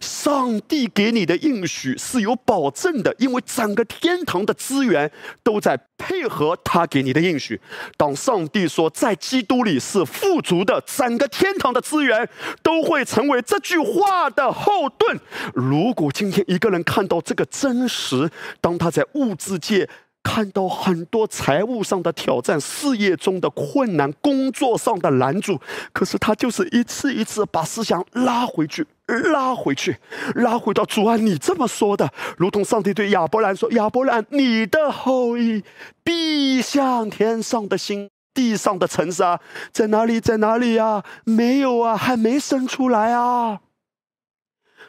[0.00, 5.08] 上帝给你的应许是有保证的，因为整个天堂的资源
[5.44, 7.60] 都在配合他给你的应许。
[7.96, 12.28] 当上帝说在基督里是富足的，整个天堂的资源
[12.64, 15.20] 都会成为这句话的后盾。
[15.54, 18.28] 如果今天一个人看到这个真实，
[18.60, 19.88] 当他在物质界
[20.26, 25.60] 看到很多财务上的挑战、事业中的困难、工作上的拦阻，
[25.92, 28.84] 可是他就是一次一次把思想拉回去。
[29.06, 29.96] 拉回去，
[30.34, 31.14] 拉回到主啊！
[31.16, 35.62] 你这么说的，如同上帝对亚伯兰说：“亚伯兰，你的后裔
[36.02, 39.38] 必像天上的星，地上的尘沙，
[39.70, 40.20] 在哪里？
[40.20, 41.04] 在哪里呀？
[41.22, 43.60] 没有啊，还没生出来啊。”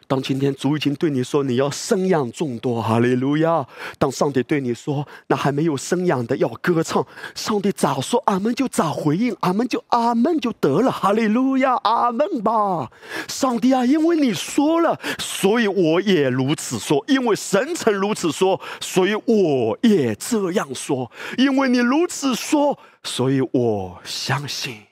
[0.07, 3.67] 当今天主已经对你说你要生养众多，哈利路亚！
[3.99, 7.05] 当上帝对你说那还没有生养的要歌唱，
[7.35, 12.89] 上帝咋说阿门就咋回应，阿门就阿门就得了，哈利路亚，阿门吧！
[13.27, 24.86] 上帝啊，因为你说了，所以我也如此说；因为神曾如此说，所以我也这样说；因为你如此说，所以我相信。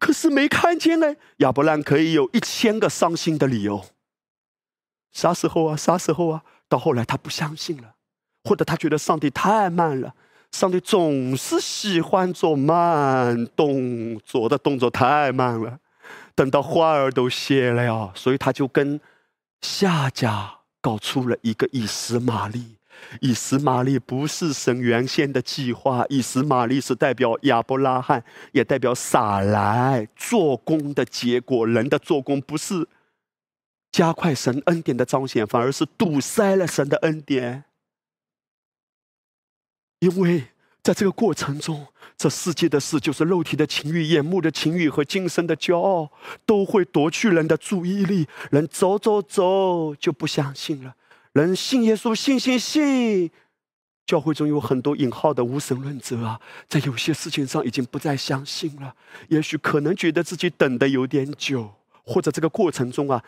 [0.00, 3.84] 可是没看见呢，亚伯兰可以有一千个伤心的理由。
[5.12, 5.76] 啥时候啊？
[5.76, 6.42] 啥时候啊？
[6.68, 7.94] 到后来他不相信了，
[8.44, 10.14] 或者他觉得上帝太慢了，
[10.52, 15.78] 上帝总是喜欢做慢动作的动作太慢了，
[16.34, 19.00] 等到花儿都谢了呀，所以他就跟
[19.60, 22.76] 夏家搞出了一个以实玛利。
[23.20, 31.66] 以实玛利不是神原先的计划，以实玛利是代表亚伯拉罕，也代表撒来做工的结果。
[31.66, 32.86] 人的做工不是
[33.90, 37.64] 加快神恩典的彰显，反而是堵塞了神的恩典。
[39.98, 40.44] 因为
[40.82, 41.86] 在这个过程中，
[42.16, 46.10] 这世界的事，就是肉体的情欲、眼目的情欲和今生的骄傲，
[46.46, 48.26] 都会夺去人的注意力。
[48.50, 50.94] 人走走走就不相信了。
[51.32, 53.30] 人信耶稣，信信信，
[54.04, 58.94] 教会中有很多引号的无神论者啊，在有些事情上已经不再相信了。
[59.28, 61.72] 也许可能觉得自己等的有点久，
[62.04, 63.22] 或者这个过程中啊，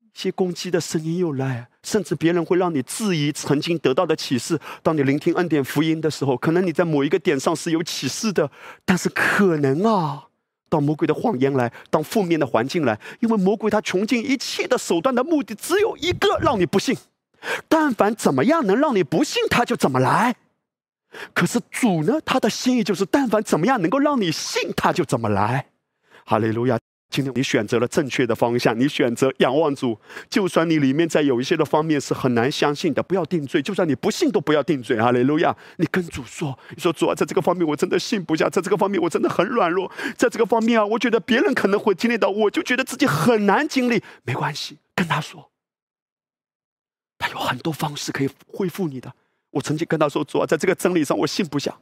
[0.00, 4.60] 一些攻击的声音又来，甚至别人会让你质疑曾经得到的启示。
[4.80, 8.48] 当你聆听恩典福音的时候，可能你在某一个点上是有启示的，
[8.84, 10.28] 但是可能啊，
[10.68, 16.96] 当魔鬼的谎言来，当负面的环境来，因为魔鬼他穷尽一切的手段的目的只有一个，让你不信。
[17.68, 20.36] 但凡怎么样能让你不信，他就怎么来。
[21.34, 25.66] 可是主呢，他的心意就是，但凡怎么样能够让你信，他就怎么来。
[26.24, 26.78] 哈利路亚！
[27.10, 30.00] 今天你选择了正确的方向，你选择仰望主。
[30.30, 33.60] 就算你里面在有一些的方面是很难相信的，不要定罪。
[33.60, 34.98] 就算你不信，都不要定罪。
[34.98, 35.54] 哈利路亚！
[35.76, 44.02] 你跟主说，你说主啊，在这个方面我真的信不下，在这个方面我真的很软弱，在这个方面啊，我觉得别人可能会经历到，我就觉得自己很难经历。
[44.24, 45.51] 没关系，跟他说。
[47.22, 49.14] 他有很多方式可以恢复你的。
[49.50, 51.78] 我曾经跟他说：“主啊，在这个真理上我信不下，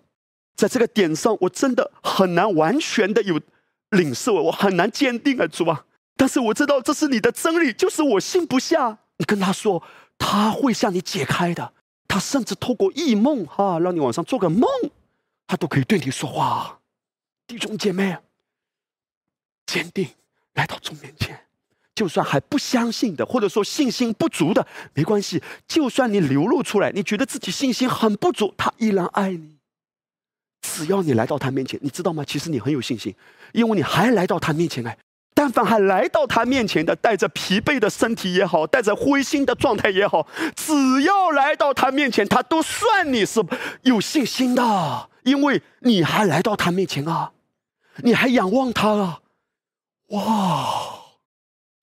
[0.55, 3.41] 在这个点上我真的很难完全的有
[3.89, 5.87] 领受，我很难坚定啊，主啊！
[6.15, 8.99] 但是我知道这是你的真理，就是我信不下。
[9.17, 9.83] 你跟他说，
[10.19, 11.73] 他会向你解开的。
[12.07, 14.69] 他甚至透过异梦哈，让你晚上做个梦，
[15.47, 16.81] 他都可以对你说话。
[17.47, 18.19] 弟兄姐妹，
[19.65, 20.07] 坚定
[20.53, 21.41] 来到主面前。”
[21.95, 25.43] 就算还不相信的，或者说信心不足的，没关系。
[25.67, 29.57] 就算你流露出来，你觉得自己信心很不足，他依然爱你。
[30.63, 32.25] 只要你来到他面前，你知道吗？
[32.27, 33.15] 其实你很有信心，
[33.53, 34.97] 因为你还来到他面前来。
[35.33, 43.41] 但凡还来到他面前的，带着疲惫的身体也好，带着灰心的状态也好，只要来到他面前，他都算你是
[43.83, 47.33] 有信心的，因为你还来到他面前啊，
[48.03, 49.21] 你还仰望他啊，
[50.09, 51.00] 哇！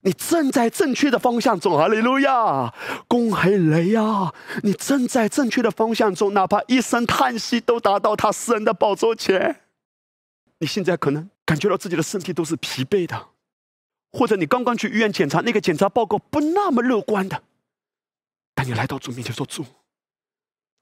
[0.02, 2.72] 你正在正确的方向中，哈利路亚，
[3.08, 4.32] 恭喜雷呀！
[4.62, 9.62] 你正在正确的方向中，哪怕一声叹息都达到他私人的宝座前。
[10.58, 13.30] 你现在可能感觉到自己的身体都是疲惫的，
[14.12, 17.42] 或者你刚刚去医院检查，那个检查报告不那么乐观的。
[18.54, 19.64] 但你来到主面前说：“主，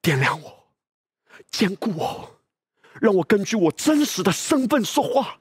[0.02, 0.66] 点亮我，
[1.50, 2.38] 坚固我，
[3.00, 5.38] 让我根据我真实的身份说话。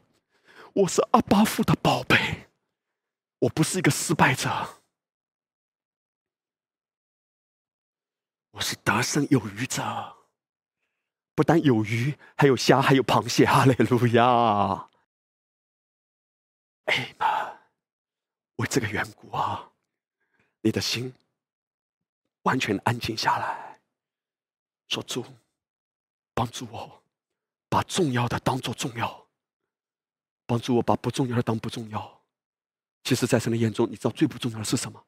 [0.73, 2.17] 我是阿巴夫的宝贝。”
[3.45, 4.81] 我不是一个失败者，
[8.51, 10.15] 我是得胜有余者。
[11.35, 13.45] 不但有鱼，还有虾，还有螃蟹。
[13.45, 14.89] 哈利路亚！
[16.85, 17.59] 哎妈，
[18.55, 19.71] 为这个缘故啊，
[20.61, 21.13] 你的心
[22.43, 23.79] 完全安静下来，
[24.87, 25.23] 说主，
[26.33, 27.03] 帮助我
[27.69, 29.27] 把重要的当做重要，
[30.47, 32.14] 帮助我把不重要的当不重要。
[33.05, 35.01] 其实，在神的眼中，你知道最不重要的是什么？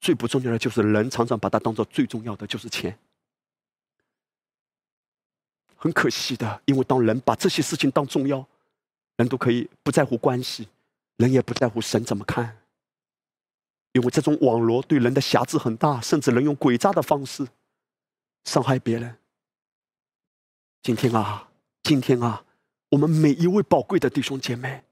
[0.00, 2.98] 最不重要的就是人常常把它当做最重要的，就是钱。
[5.76, 8.46] 很可惜的，因为当人把这些事情当重要，
[9.16, 10.68] 人都可以不在乎关系，
[11.18, 12.56] 人也不在乎神怎么看。
[13.92, 17.46] 因为这种网络对人的辖制很大，甚至能用诡诈的方式
[18.44, 19.18] 伤害别人。
[20.82, 21.50] 今天啊，
[21.82, 22.42] 今天啊，
[22.88, 24.82] 我们每一位宝贵的弟兄姐妹，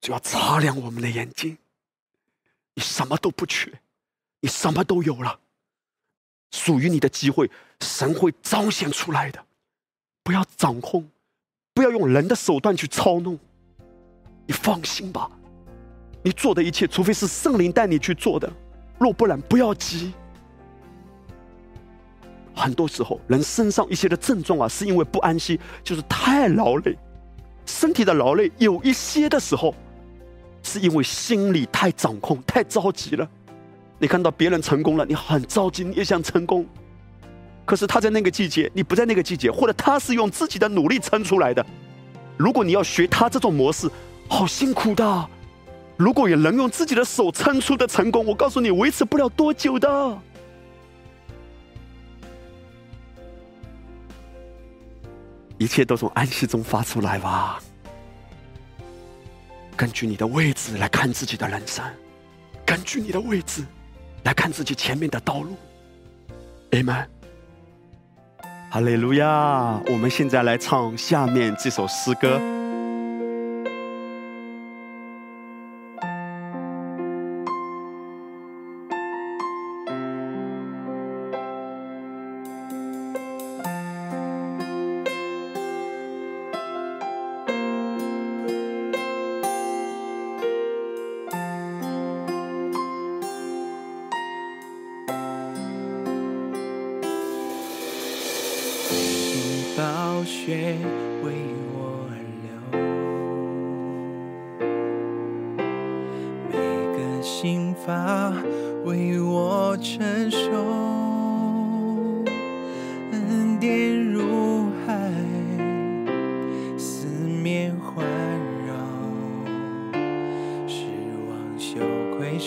[0.00, 1.58] 就要擦亮我们的眼睛。
[2.74, 3.80] 你什么都不缺，
[4.40, 5.40] 你什么都有了。
[6.52, 9.44] 属于你的机会，神会彰显出来的。
[10.22, 11.08] 不要掌控，
[11.74, 13.38] 不要用人的手段去操弄。
[14.46, 15.30] 你放心吧。
[16.22, 18.50] 你做的一切，除非是圣灵带你去做的，
[18.98, 20.12] 若不然，不要急。
[22.54, 26.96] 很多时候，人身上一些的症状啊，是因为不安息，就是太劳累，
[27.66, 29.74] 身体的劳累有一些的时候，
[30.62, 33.28] 是因为心里太掌控、太着急了。
[33.98, 36.66] 你看到别人成功了，你很着急，你也想成功，
[37.64, 41.64] 可是他在那个季节，你不在那个季节，或者他是用自己的努力撑出来的。
[42.36, 43.90] 如果你要学他这种模式，
[44.28, 45.28] 好辛苦的。
[45.96, 50.18] 如果有人用自己的手撑出的成功，我告诉你，维持不了多久的。
[55.58, 57.58] 一切都从安息中发出来吧。
[59.78, 61.84] 根据你的位置来看自己的人生，
[62.66, 63.64] 根据你的位置
[64.24, 65.56] 来看自己前面的道路。
[66.72, 67.06] Amen。
[68.70, 69.80] 哈利路亚！
[69.86, 72.57] 我们现在来唱下面这首诗歌。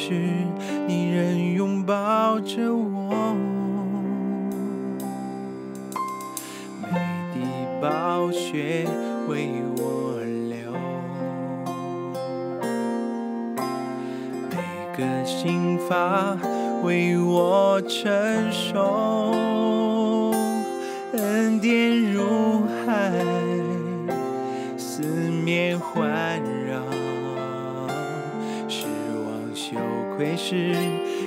[0.04, 0.14] 时，
[0.88, 3.36] 你仍拥抱着我。
[6.82, 6.90] 每
[7.32, 7.40] 滴
[7.80, 8.88] 暴雪
[9.28, 10.58] 为我而流，
[14.50, 14.58] 每
[14.98, 16.36] 个心法
[16.84, 19.51] 为我承受。
[30.44, 30.76] 是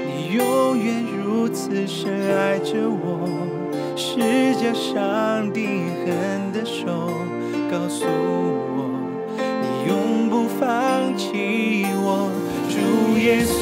[0.05, 3.27] 你永远如此深爱着我
[3.95, 4.19] 世
[4.57, 6.85] 界上顶狠的手
[7.71, 8.91] 告诉我
[9.41, 12.29] 你永不放弃我。
[12.69, 12.77] 主
[13.17, 13.57] 耶稣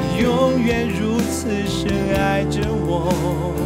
[0.00, 3.65] 你永远如此深爱着我。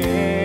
[0.00, 0.43] 来。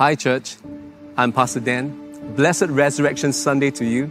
[0.00, 0.56] Hi, church.
[1.18, 1.92] I'm Pastor Dan.
[2.34, 4.06] Blessed Resurrection Sunday to you.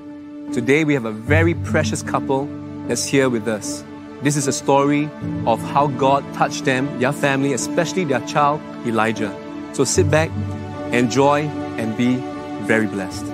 [0.53, 2.45] Today we have a very precious couple
[2.87, 3.83] that's here with us.
[4.21, 5.09] This is a story
[5.47, 9.33] of how God touched them, their family, especially their child, Elijah.
[9.73, 10.29] So sit back,
[10.93, 11.47] enjoy,
[11.79, 12.17] and be
[12.67, 13.25] very blessed.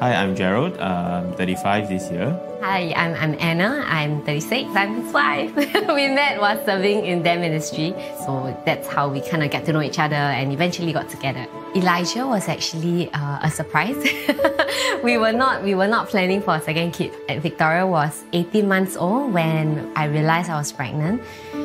[0.00, 0.76] Hi, I'm Gerald.
[0.76, 2.49] Uh, I'm 35 this year.
[2.62, 3.82] Hi, I'm, I'm Anna.
[3.86, 4.68] I'm 36.
[4.76, 5.56] I'm his wife.
[5.56, 7.94] we met while serving in their ministry.
[8.26, 11.46] So that's how we kind of get to know each other and eventually got together.
[11.74, 13.96] Elijah was actually uh, a surprise.
[15.02, 17.12] we were not we were not planning for a second kid.
[17.40, 21.22] Victoria was 18 months old when I realized I was pregnant.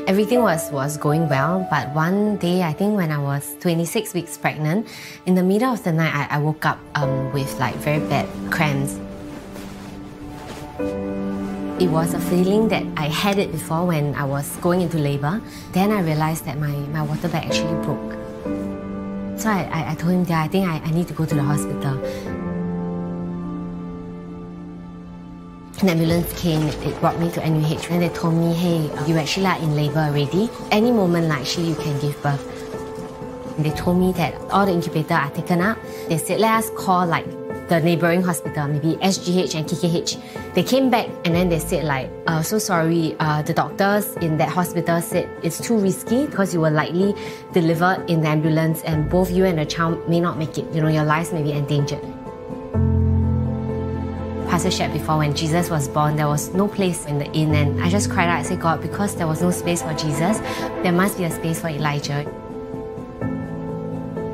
[0.08, 4.38] Everything was, was going well, but one day, I think when I was 26 weeks
[4.38, 4.88] pregnant,
[5.26, 8.30] in the middle of the night, I, I woke up um, with like very bad
[8.52, 9.00] cramps.
[10.78, 15.42] It was a feeling that I had it before when I was going into labor.
[15.72, 18.14] Then I realized that my, my water bag actually broke.
[19.40, 21.36] So I, I, I told him that I think I, I need to go to
[21.36, 21.98] the hospital.
[25.82, 29.46] An ambulance came, it brought me to NUH and they told me, hey, you actually
[29.46, 30.50] are in labor already.
[30.72, 32.52] Any moment, like, actually, you can give birth.
[33.58, 35.78] And they told me that all the incubator are taken up.
[36.10, 37.26] They said, let us call like
[37.68, 40.54] the neighboring hospital, maybe SGH and KKH.
[40.54, 44.38] They came back and then they said like, uh, so sorry, uh, the doctors in
[44.38, 47.16] that hospital said it's too risky because you will likely
[47.54, 50.72] deliver in the ambulance and both you and the child may not make it.
[50.74, 52.02] You know, your lives may be endangered.
[54.50, 57.84] Pastor shared before when Jesus was born, there was no place in the inn, and
[57.84, 58.40] I just cried out.
[58.40, 60.38] I said, God, because there was no space for Jesus,
[60.84, 62.24] there must be a space for Elijah.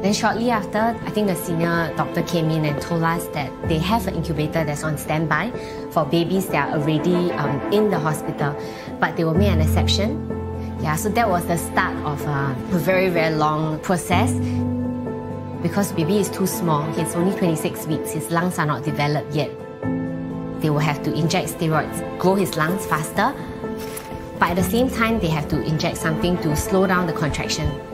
[0.02, 3.78] Then shortly after, I think the senior doctor came in and told us that they
[3.78, 5.52] have an incubator that's on standby
[5.91, 8.60] for babies that are already um, in the hospital,
[8.99, 10.28] but they will make an exception.
[10.82, 14.34] Yeah, so that was the start of uh, a very, very long process.
[15.61, 19.52] Because baby is too small, he's only 26 weeks, his lungs are not developed yet.
[20.61, 23.36] They will have to inject steroids, grow his lungs faster,
[24.40, 27.91] but at the same time, they have to inject something to slow down the contraction.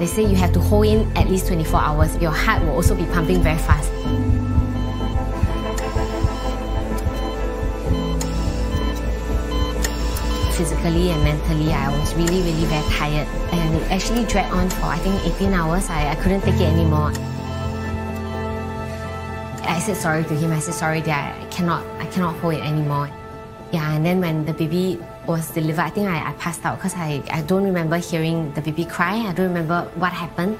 [0.00, 2.16] They say you have to hold in at least 24 hours.
[2.22, 3.92] Your heart will also be pumping very fast.
[10.56, 13.28] Physically and mentally, I was really, really very tired.
[13.52, 15.90] And it actually dragged on for, I think, 18 hours.
[15.90, 17.12] I, I couldn't take it anymore.
[19.68, 20.50] I said sorry to him.
[20.50, 23.10] I said sorry that I cannot, I cannot hold it anymore.
[23.70, 26.94] Yeah, and then when the baby was delivered, I think I, I passed out because
[26.94, 29.16] I, I don't remember hearing the baby cry.
[29.16, 30.58] I don't remember what happened.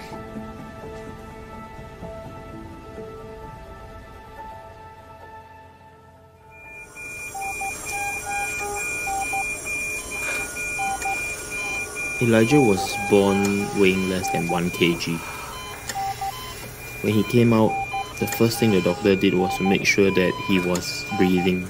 [12.22, 15.16] Elijah was born weighing less than 1 kg.
[17.02, 17.72] When he came out,
[18.18, 21.66] the first thing the doctor did was to make sure that he was breathing.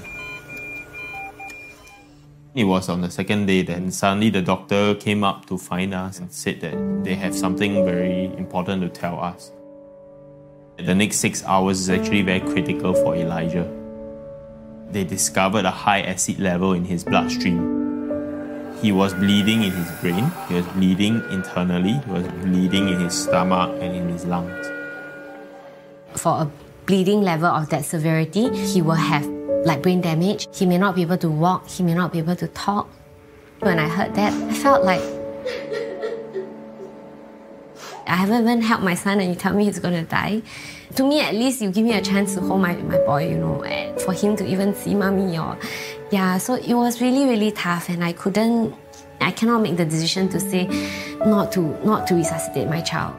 [2.53, 6.19] It was on the second day then suddenly the doctor came up to find us
[6.19, 9.53] and said that they have something very important to tell us.
[10.77, 13.71] The next six hours is actually very critical for Elijah.
[14.91, 17.79] They discovered a high acid level in his bloodstream.
[18.83, 23.15] He was bleeding in his brain, he was bleeding internally, he was bleeding in his
[23.15, 24.67] stomach and in his lungs.
[26.15, 26.51] For a
[26.87, 30.49] bleeding level of that severity, he will have like brain damage.
[30.55, 32.89] He may not be able to walk, he may not be able to talk.
[33.61, 35.03] When I heard that, I felt like
[38.07, 40.43] I haven't even helped my son and you tell me he's gonna die.
[40.97, 43.39] To me, at least you give me a chance to hold my, my boy, you
[43.39, 45.57] know, and for him to even see mommy or
[46.11, 48.74] yeah, so it was really, really tough and I couldn't
[49.20, 50.66] I cannot make the decision to say
[51.24, 53.15] not to not to resuscitate my child.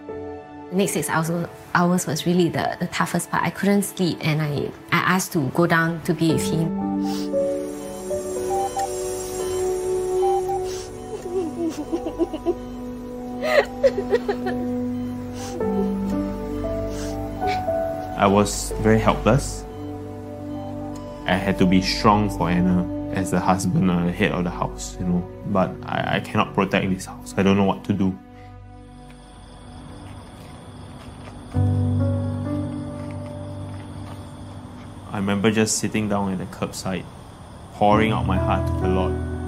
[0.73, 1.29] Next six hours,
[1.75, 3.43] hours was really the, the toughest part.
[3.43, 6.79] I couldn't sleep and I, I asked to go down to be with him.
[18.17, 19.65] I was very helpless.
[21.25, 24.49] I had to be strong for Anna as the husband and the head of the
[24.49, 25.27] house, you know.
[25.47, 27.33] But I, I cannot protect this house.
[27.35, 28.17] I don't know what to do.
[31.53, 31.57] I
[35.15, 37.05] remember just sitting down at the curbside,
[37.73, 39.40] pouring out my heart to the Lord.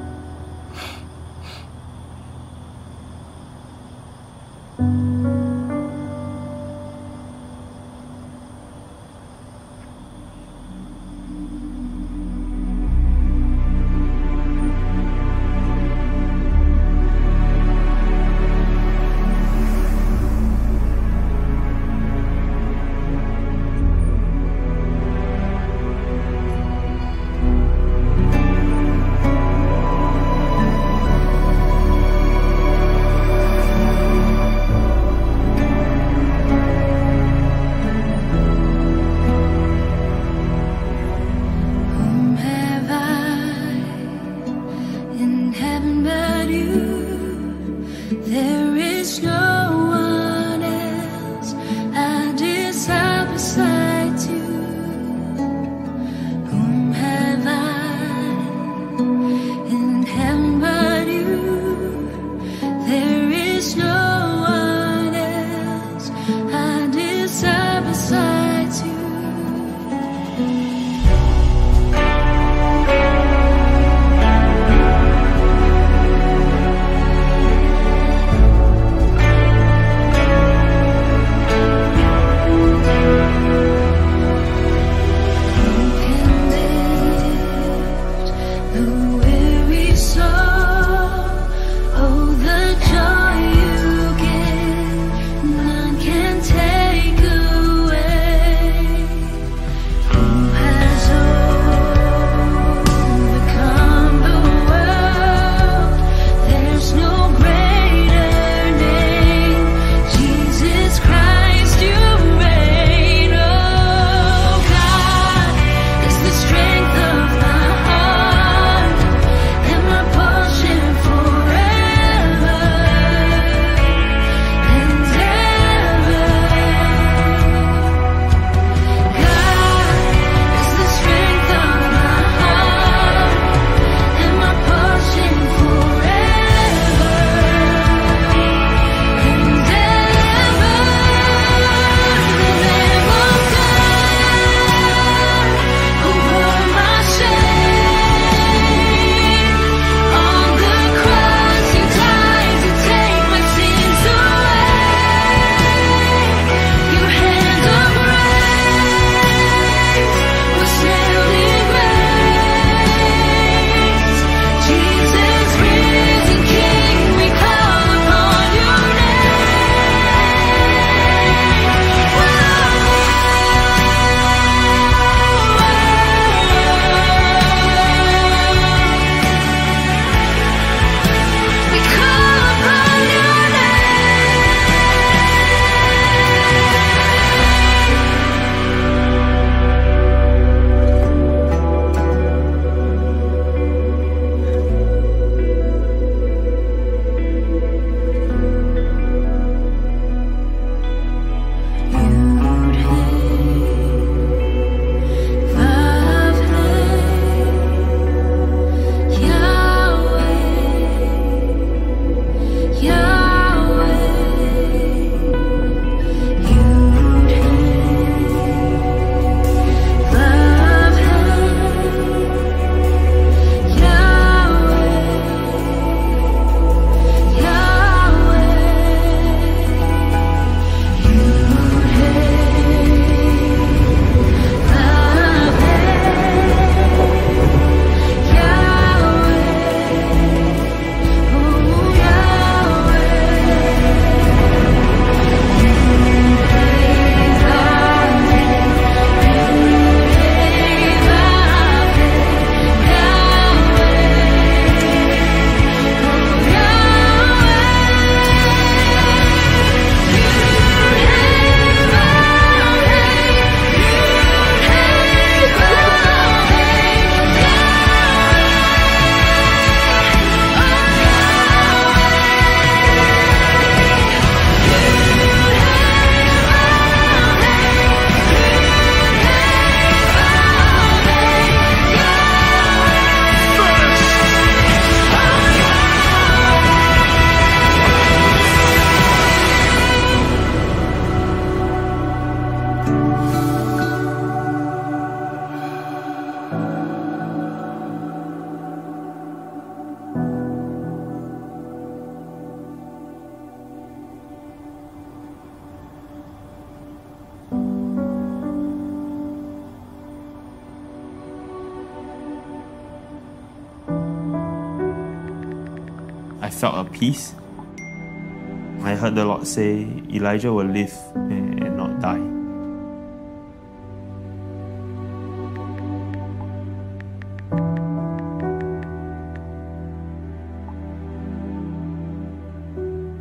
[319.44, 322.24] I heard the Lord say, Elijah will live and and not die.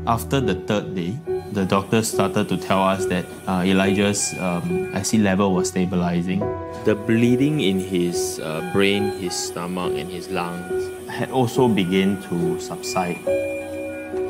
[0.06, 1.18] After the third day,
[1.50, 6.40] the doctors started to tell us that uh, Elijah's um, acid level was stabilizing.
[6.84, 12.60] The bleeding in his uh, brain, his stomach, and his lungs had also begun to
[12.60, 13.18] subside.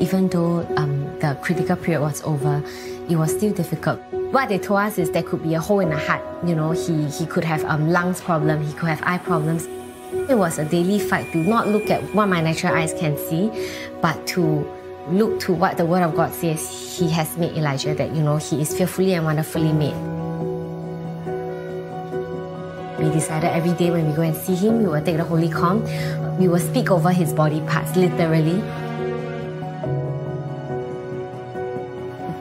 [0.01, 2.61] Even though um, the critical period was over,
[3.09, 3.99] it was still difficult.
[4.11, 6.21] What they told us is there could be a hole in the heart.
[6.45, 9.65] You know, he, he could have um, lungs problem, he could have eye problems.
[10.29, 13.49] It was a daily fight to not look at what my natural eyes can see,
[14.01, 14.67] but to
[15.07, 16.61] look to what the Word of God says.
[16.99, 19.95] He has made Elijah that, you know, he is fearfully and wonderfully made.
[22.99, 25.49] We decided every day when we go and see him, we will take the Holy
[25.49, 25.83] Com.
[26.37, 28.61] We will speak over his body parts, literally.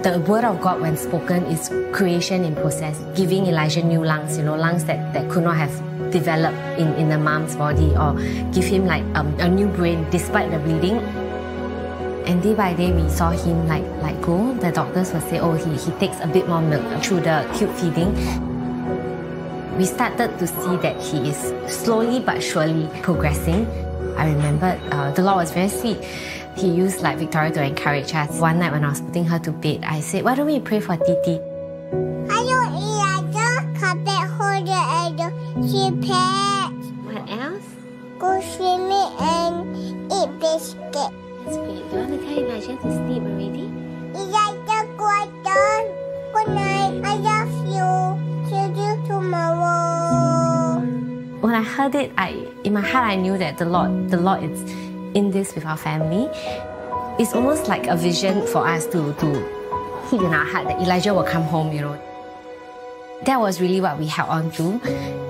[0.02, 4.42] The word of God, when spoken, is creation in process, giving Elijah new lungs, you
[4.42, 5.70] know, lungs that, that could not have
[6.10, 8.14] developed in, in the mom's body, or
[8.50, 10.98] give him like um, a new brain despite the bleeding.
[12.26, 14.52] And day by day, we saw him like like go.
[14.54, 17.72] The doctors would say, oh, he, he takes a bit more milk through the tube
[17.76, 18.10] feeding.
[19.78, 21.38] We started to see that he is
[21.72, 23.68] slowly but surely progressing.
[24.16, 25.98] I remember uh, the Lord was very sweet.
[26.56, 28.38] He used like Victoria to encourage us.
[28.38, 30.80] One night when I was putting her to bed, I said, why don't we pray
[30.80, 31.40] for Titi?
[32.28, 33.78] Hello, Elijah.
[33.78, 35.20] Come back home and
[35.64, 36.86] she pets.
[37.08, 37.64] What else?
[38.18, 39.76] Go swimming and
[40.12, 41.10] eat biscuit.
[41.44, 41.82] That's great.
[41.90, 43.66] Do you want to tell Elijah to sleep already?
[44.14, 45.08] Elijah, go
[45.42, 45.82] down.
[46.32, 46.94] Good night.
[47.02, 47.90] I love you.
[48.48, 50.80] See you tomorrow.
[51.40, 54.44] when I heard it, I in my heart I knew that the Lord, the Lord
[54.44, 54.62] is
[55.14, 56.28] in this with our family.
[57.18, 59.28] It's almost like a vision for us to to
[60.10, 61.72] keep in our heart that Elijah will come home.
[61.72, 62.02] You know,
[63.24, 64.80] that was really what we held on to.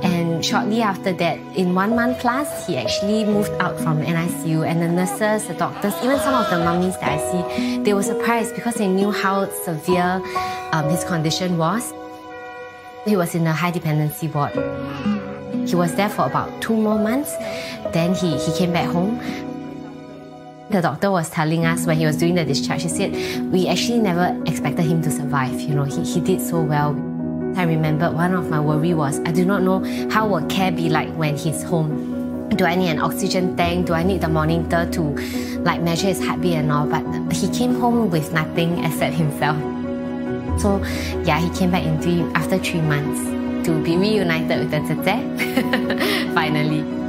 [0.03, 4.81] And shortly after that, in one month plus, he actually moved out from NICU, and
[4.81, 8.55] the nurses, the doctors, even some of the mummies that I see, they were surprised
[8.55, 10.23] because they knew how severe
[10.73, 11.93] um, his condition was.
[13.07, 14.53] He was in a high dependency ward.
[15.69, 17.37] He was there for about two more months.
[17.93, 19.21] Then he, he came back home.
[20.73, 23.13] The doctor was telling us when he was doing the discharge, he said,
[23.53, 25.61] We actually never expected him to survive.
[25.61, 26.93] You know, he, he did so well.
[27.59, 30.89] I remember one of my worry was I do not know how will care be
[30.89, 32.49] like when he's home.
[32.49, 33.89] Do I need an oxygen tank?
[33.89, 35.03] Do I need the monitor to
[35.61, 36.87] like measure his heartbeat and all?
[36.87, 39.59] But he came home with nothing except himself.
[40.59, 40.83] So
[41.27, 43.21] yeah, he came back in three after three months
[43.69, 46.33] to be reunited with the Tete.
[46.35, 47.02] Finally.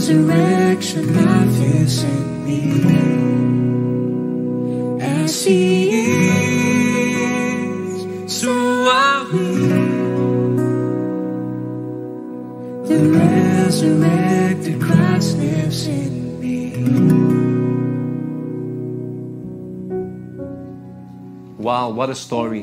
[0.00, 2.60] Resurrection life is in me.
[4.98, 5.90] As he
[6.30, 8.50] is, so
[8.90, 9.44] are we.
[12.88, 16.72] The resurrected Christ lives in me.
[21.58, 22.62] Wow, what a story.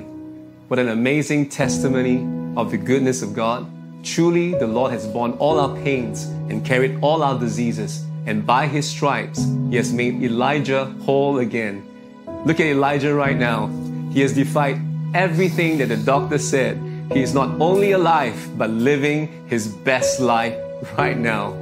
[0.69, 2.25] What an amazing testimony
[2.59, 3.76] of the goodness of God.
[4.03, 8.67] Truly, the Lord has borne all our pains and carried all our diseases, and by
[8.67, 11.83] his stripes, he has made Elijah whole again.
[12.45, 13.67] Look at Elijah right now.
[14.11, 14.79] He has defied
[15.13, 16.77] everything that the doctor said.
[17.11, 20.55] He is not only alive, but living his best life
[20.97, 21.53] right now.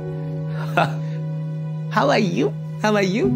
[1.92, 2.54] How are you?
[2.82, 3.28] How are you?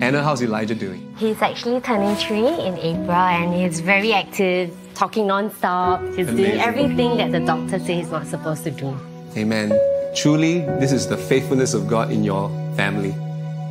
[0.00, 1.12] Anna, how's Elijah doing?
[1.16, 6.02] He's actually turning three in April and he's very active, talking non-stop.
[6.16, 8.98] He's doing everything that the doctor says he's not supposed to do.
[9.36, 9.70] Amen.
[10.16, 13.14] Truly, this is the faithfulness of God in your family.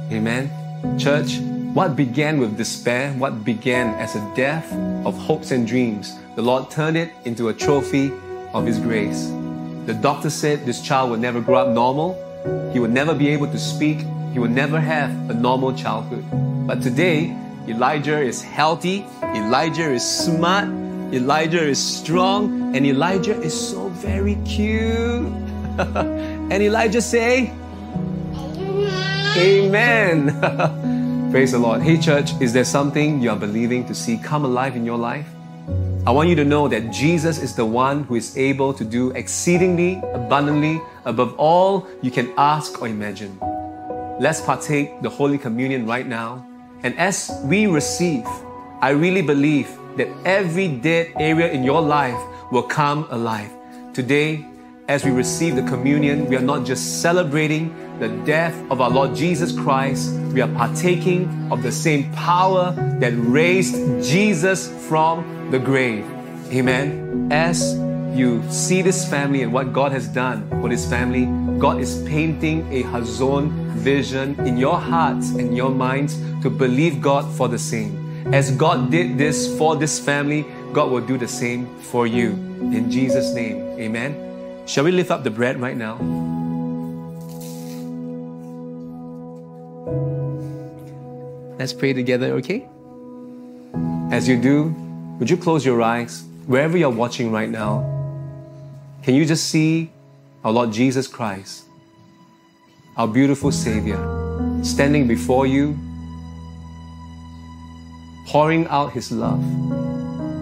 [0.10, 0.50] Amen.
[0.98, 1.40] Church,
[1.74, 4.72] what began with despair, what began as a death
[5.06, 8.10] of hopes and dreams, the Lord turned it into a trophy
[8.54, 9.28] of His grace.
[9.86, 12.16] The doctor said this child would never grow up normal,
[12.72, 14.00] he would never be able to speak,
[14.32, 16.24] he would never have a normal childhood.
[16.66, 17.36] But today,
[17.68, 19.06] Elijah is healthy,
[19.36, 20.70] Elijah is smart,
[21.14, 25.32] Elijah is strong, and Elijah is so very cute.
[25.80, 27.50] and Elijah say,
[28.36, 30.30] Amen.
[30.30, 31.32] Amen.
[31.32, 31.82] Praise the Lord.
[31.82, 35.28] Hey, church, is there something you are believing to see come alive in your life?
[36.06, 39.12] I want you to know that Jesus is the one who is able to do
[39.12, 43.38] exceedingly abundantly above all you can ask or imagine.
[44.20, 46.46] Let's partake the Holy Communion right now.
[46.84, 48.26] And as we receive,
[48.82, 52.20] I really believe that every dead area in your life
[52.52, 53.52] will come alive.
[53.94, 54.46] Today,
[54.88, 59.16] as we receive the communion, we are not just celebrating the death of our Lord
[59.16, 63.76] Jesus Christ, we are partaking of the same power that raised
[64.08, 66.06] Jesus from the grave.
[66.52, 67.30] Amen.
[67.32, 67.76] As
[68.14, 71.26] you see this family and what God has done for this family,
[71.58, 77.26] God is painting a Hazon vision in your hearts and your minds to believe God
[77.36, 78.07] for the same.
[78.34, 82.32] As God did this for this family, God will do the same for you.
[82.76, 84.68] In Jesus' name, amen.
[84.68, 85.96] Shall we lift up the bread right now?
[91.58, 92.68] Let's pray together, okay?
[94.12, 94.76] As you do,
[95.20, 97.82] would you close your eyes wherever you're watching right now?
[99.04, 99.90] Can you just see
[100.44, 101.64] our Lord Jesus Christ,
[102.98, 103.98] our beautiful Savior,
[104.64, 105.80] standing before you,
[108.28, 109.42] pouring out His love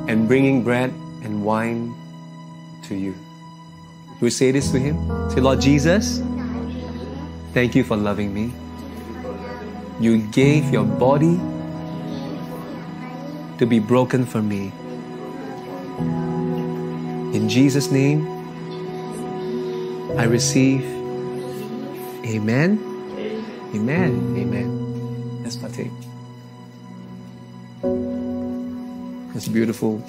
[0.10, 0.90] and bringing bread
[1.24, 1.94] and wine
[2.84, 3.16] to you?
[4.22, 4.98] We say this to Him?
[5.30, 6.22] Say, Lord Jesus,
[7.54, 8.54] thank you for loving me.
[10.00, 11.40] You gave your body
[13.58, 14.74] to be broken for me.
[17.36, 18.26] In Jesus' name,
[20.18, 20.84] I receive.
[22.26, 22.80] Amen.
[23.76, 24.36] Amen.
[24.38, 25.44] Amen.
[25.44, 26.05] Let's partake.
[29.36, 30.02] It's beautiful.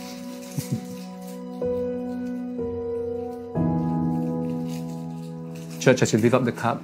[5.81, 6.81] Church, as you lift up the cup,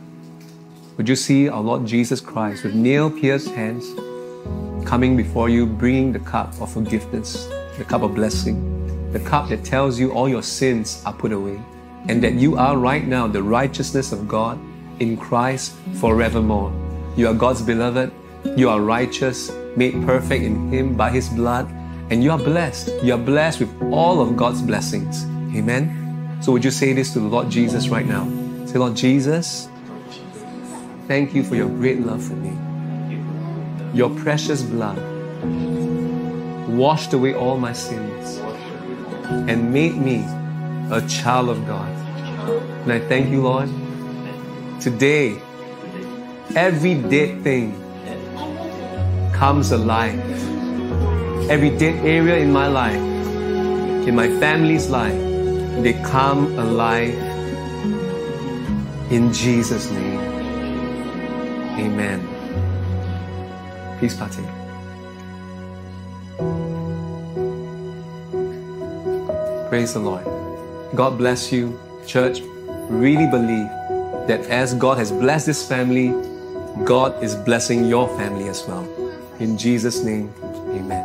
[0.97, 3.87] would you see our Lord Jesus Christ with nail pierced hands
[4.85, 7.47] coming before you, bringing the cup of forgiveness,
[7.79, 11.61] the cup of blessing, the cup that tells you all your sins are put away,
[12.09, 14.59] and that you are right now the righteousness of God
[14.99, 16.73] in Christ forevermore.
[17.17, 18.11] You are God's beloved,
[18.57, 21.73] you are righteous, made perfect in Him by His blood,
[22.13, 22.91] and you are blessed.
[23.03, 25.25] You are blessed with all of God's blessings.
[25.57, 26.37] Amen.
[26.43, 28.25] So, would you say this to the Lord Jesus right now?
[28.67, 29.67] Say, Lord Jesus,
[31.09, 32.53] thank you for your great love for me.
[33.95, 34.99] Your precious blood
[36.69, 38.37] washed away all my sins
[39.49, 40.23] and made me
[40.95, 41.89] a child of God.
[42.83, 43.71] And I thank you, Lord.
[44.83, 45.41] Today,
[46.55, 47.73] every dead thing
[49.33, 50.52] comes alive.
[51.51, 53.01] Every dead area in my life,
[54.07, 55.19] in my family's life,
[55.83, 57.15] they come alive
[59.11, 60.21] in Jesus' name.
[61.79, 62.21] Amen.
[63.99, 64.47] Please partake.
[69.69, 70.25] Praise the Lord.
[70.95, 72.41] God bless you, church.
[72.91, 73.69] Really believe
[74.29, 76.11] that as God has blessed this family,
[76.85, 78.85] God is blessing your family as well.
[79.41, 80.33] In Jesus' name,
[80.69, 81.02] amen.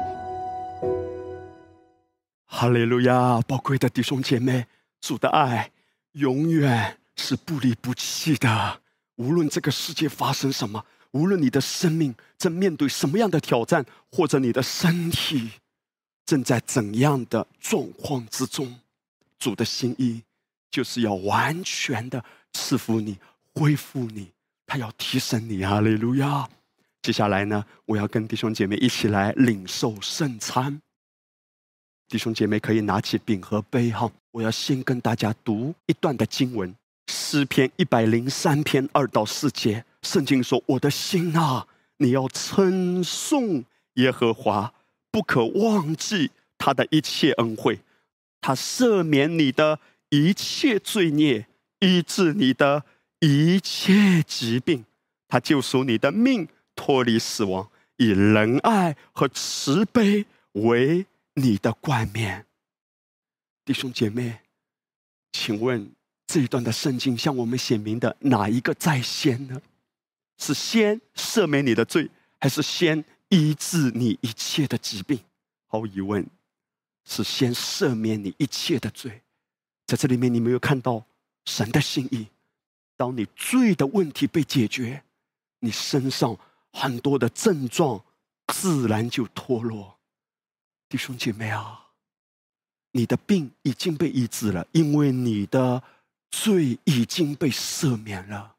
[2.59, 3.39] 哈利路亚！
[3.41, 4.65] 宝贵的弟兄姐妹，
[4.99, 5.71] 主的爱
[6.13, 8.81] 永远是不离不弃的。
[9.17, 15.51] 无论这个世界发生什么，无论你的生命正面对什么样的挑战，或者你的身体
[16.25, 18.79] 正在怎样的状况之中，
[19.37, 20.23] 主的心意
[20.71, 23.19] 就是要完全的赐福你、
[23.53, 24.31] 恢复你，
[24.65, 25.63] 他要提升你。
[25.63, 26.49] 哈利路亚！
[27.03, 30.81] 接下来呢，我要跟弟兄姐妹一起来领受圣餐。
[32.09, 36.73] 弟兄姐妹可以拿起饼和杯哈，我要先跟大家读一段的经文，
[37.07, 39.83] 诗篇一百零三篇二到四节。
[40.03, 41.67] 圣经说：“我的心啊，
[41.97, 43.65] 你要称颂
[43.95, 44.73] 耶和华，
[45.11, 47.81] 不可忘记他的一切恩惠，
[48.39, 51.47] 他赦免你的一切罪孽，
[51.81, 52.85] 医治你的
[53.19, 54.85] 一切疾病，
[55.27, 57.67] 他救赎你的命，脱离死亡，
[57.97, 61.05] 以仁爱和慈悲为。”
[61.39, 62.47] 你的冠冕，
[63.63, 64.39] 弟兄姐妹，
[65.33, 65.91] 请问
[66.25, 69.61] 这一段的圣经向我们显明的哪一个在先呢？
[70.39, 72.09] 是先赦免你的罪，
[72.39, 75.19] 还是先医治你一切的疾病？
[75.67, 76.27] 毫无疑问，
[77.05, 79.21] 是先赦免你一切的罪。
[79.85, 81.05] 在这里面，你没有看到
[81.45, 82.25] 神的心意。
[82.95, 85.03] 当你罪的问题被解决，
[85.59, 86.35] 你身上
[86.71, 88.03] 很多的症状
[88.47, 89.96] 自然就脱落。
[90.89, 91.87] 弟兄姐妹啊，
[92.91, 95.83] 你的病已经被医治了，因为你的
[96.31, 98.55] 罪已经被赦免了。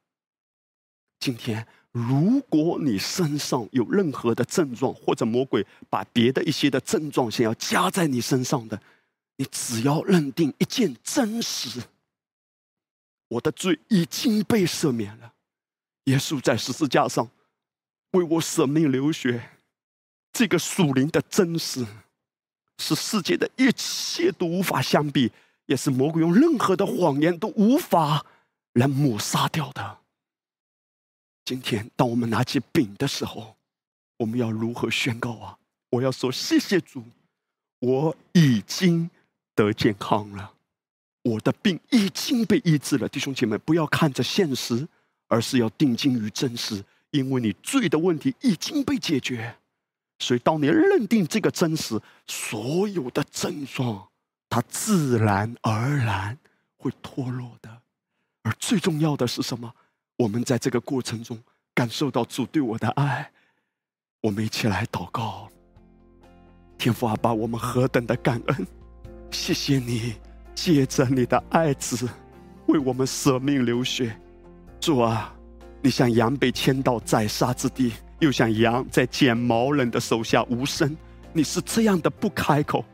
[1.18, 8.80] 今天，如果你身上有任何的症状，或者魔鬼把别的一些的症状想要加在你身上的，
[9.36, 11.82] 你只要认定一件真实：
[13.28, 15.32] 我的罪已经被赦免了。
[16.04, 17.28] 耶稣在十字架上
[18.12, 19.50] 为我舍命流血，
[20.32, 21.86] 这个属灵的真实。
[22.78, 25.30] 是世界的一切都无法相比，
[25.66, 28.24] 也是魔鬼用任何的谎言都无法
[28.72, 29.98] 来抹杀掉的。
[31.44, 33.56] 今天，当我们拿起饼的时候，
[34.18, 35.58] 我们要如何宣告啊？
[35.90, 37.02] 我要说：谢谢主，
[37.80, 39.08] 我已经
[39.54, 40.52] 得健康了，
[41.22, 43.08] 我的病已经被医治了。
[43.08, 44.86] 弟兄姐妹，不要看着现实，
[45.28, 49.56] 而是要定睛于真实，因为你罪的问题已经被解决。
[50.18, 54.08] 所以，当你认定这个真实，所有的症状，
[54.50, 56.36] 它自然而然
[56.76, 57.70] 会脱落的。
[58.42, 59.72] 而最重要的是什么？
[60.16, 61.38] 我们在这个过程中
[61.72, 63.30] 感受到主对我的爱。
[64.20, 65.48] 我们一起来祷告：
[66.76, 68.66] 天父阿爸，我们何等的感恩！
[69.30, 70.16] 谢谢你
[70.54, 72.08] 借着你的爱子
[72.66, 74.18] 为我们舍命流血。
[74.80, 75.32] 主啊，
[75.80, 77.92] 你像羊被牵到宰杀之地。
[78.20, 80.96] 又像羊在剪毛人的手下无声，
[81.32, 82.84] 你是这样的不开口，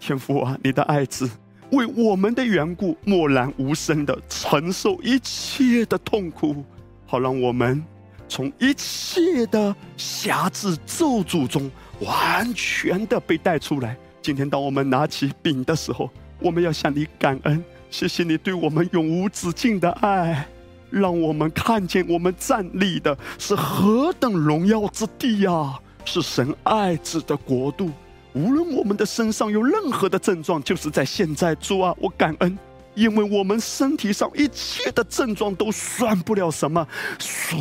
[0.00, 1.30] 天父啊，你的爱子
[1.70, 6.64] 为我们的缘故默然无声的承受一切的痛苦，
[7.06, 7.82] 好让我们
[8.28, 13.96] 从一切的瑕疵咒诅中完全的被带出来。
[14.20, 16.10] 今天当我们拿起饼的时候，
[16.40, 20.46] 我们要向你感恩，谢谢你对我们永无止境的爱。
[20.92, 25.78] 让我们看见我们站立的是何等荣耀之地呀！
[26.04, 27.90] 是神爱子的国度。
[28.34, 32.58] 无论我们的身上有任何的症状，就是在现在，主啊，我感恩，
[32.94, 36.86] 因为我们身体上一切的症状都算不了什么，
[37.18, 37.58] 所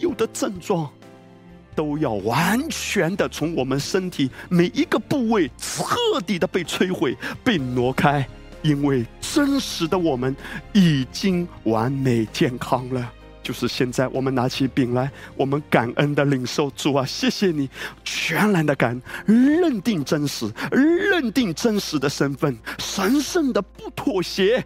[0.00, 0.90] 有的症状
[1.74, 8.26] 都要完全的从我们身体每一个部位彻底的被摧毁、被挪开。
[8.62, 10.34] 因为真实的我们
[10.72, 13.12] 已经完美健康了，
[13.42, 17.68] 就是现在我们拿起饼来，我们感恩的领受主啊，谢谢你，
[18.04, 24.64] 全然的感恩认定真实，认定真实的身份，神圣的不妥协，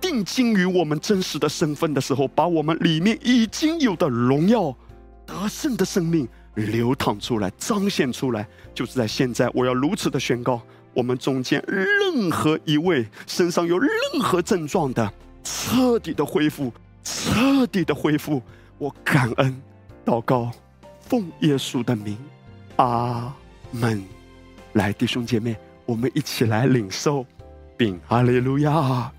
[0.00, 4.74] 定睛于我们真实的身份的时候，把我们里面已经有的荣耀、
[5.26, 10.62] 得胜的生命流淌出来，彰显出来，就是在现在，我要如此的宣告。
[10.92, 13.90] 我们中间任何一位身上有任
[14.22, 15.12] 何症状的，
[15.44, 16.72] 彻底的恢复，
[17.04, 18.42] 彻底的恢复。
[18.78, 19.62] 我感恩，
[20.04, 20.50] 祷告，
[21.00, 22.18] 奉耶稣的名，
[22.76, 23.34] 阿
[23.70, 24.02] 门。
[24.72, 27.26] 来，弟兄姐妹，我们一起来领受，
[27.76, 29.12] 并哈利路亚。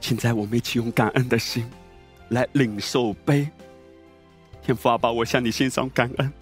[0.00, 1.66] 现在，我们一起用感恩的心。
[2.30, 3.48] 来领受杯，
[4.62, 6.32] 天父阿爸，我向你献上感恩。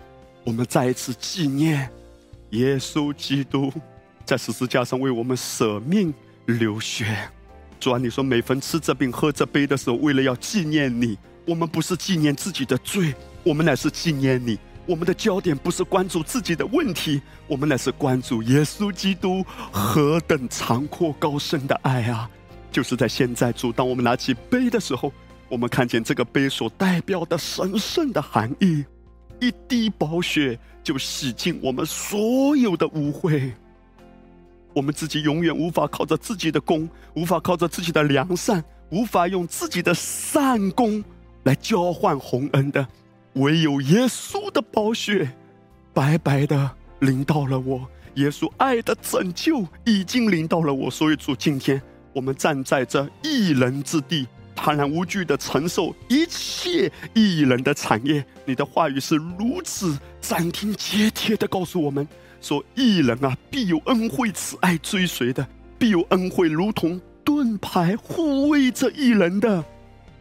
[0.44, 1.88] 我们再一次纪念
[2.50, 3.72] 耶稣基督
[4.24, 6.12] 在十字架上为我们舍命
[6.46, 7.16] 流血。
[7.78, 14.58] 主啊，你说每逢吃这饼喝这杯的时候，为了要纪念你，我们不是纪念自己的罪，我们乃是纪念你。
[14.86, 22.28] 我们的焦点不是关注自己的问题，我们乃是关注耶稣基督何等长阔高深的爱啊！
[22.72, 25.12] 就是在现在，主，当我们拿起杯的时候。
[25.52, 28.82] 我们看见这个杯所代表的神圣的含义，
[29.38, 33.52] 一滴宝血就洗净我们所有的污秽。
[34.72, 41.04] 我们自己永远无法靠着自己的功，无法靠着自己的良善，无法用自己的善功
[41.42, 42.88] 来交换洪恩的，
[43.34, 45.32] 唯有耶稣的宝血，
[45.92, 46.70] 白白的
[47.00, 47.86] 淋到了我。
[48.14, 51.82] 耶稣爱的拯救已经临到了我，所以主，今天
[52.14, 58.24] 我们站在这一人之地，坦然无惧的承受一切异人的产业。
[58.44, 62.06] 你的话语是如此斩钉截铁的告诉我们
[62.40, 65.46] 说：一人啊，必有恩惠慈爱追随的，
[65.78, 69.64] 必有恩惠如同盾牌护卫着一人的。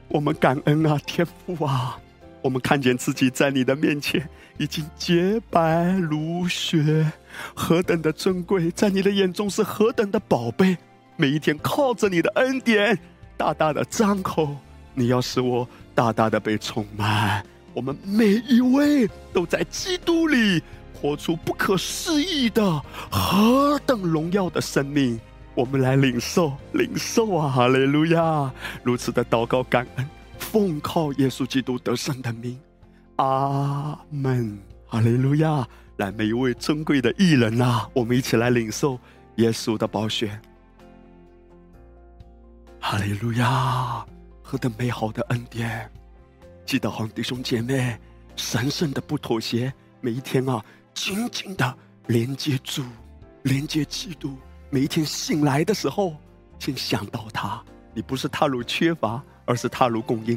[0.07, 1.97] 我们感恩啊，天父啊，
[2.41, 4.27] 我们看见自己在你的面前
[4.57, 7.11] 已经洁白如雪。
[7.55, 10.77] 何等的珍贵，在你的眼中是何等的宝贝！
[11.15, 12.99] 每一天靠着你的恩典，
[13.41, 14.55] 大大的张口，
[14.93, 17.43] 你要使我大大的被充满。
[17.73, 20.61] 我们每一位都在基督里
[20.93, 25.19] 活出不可思议的何等荣耀的生命。
[25.55, 27.49] 我们来领受，领受啊！
[27.49, 28.51] 哈利路亚！
[28.83, 30.07] 如此的祷告感恩，
[30.37, 32.59] 奉靠耶稣基督得胜的名，
[33.15, 34.55] 阿门！
[34.85, 35.67] 哈利路亚！
[35.97, 38.99] 来，每一位尊贵的艺人呐，我们一起来领受
[39.37, 40.39] 耶稣的宝血。
[42.83, 44.03] 哈利路亚！
[44.41, 45.87] 何等美好的恩典！
[46.65, 47.95] 记得好弟兄姐妹，
[48.35, 49.71] 神圣的不妥协，
[50.01, 51.77] 每一天啊，紧紧的
[52.07, 52.83] 连接主，
[53.43, 54.35] 连接基督。
[54.71, 56.17] 每一天醒来的时候，
[56.57, 57.63] 先想到他。
[57.93, 60.35] 你不是踏入缺乏，而是踏入供应；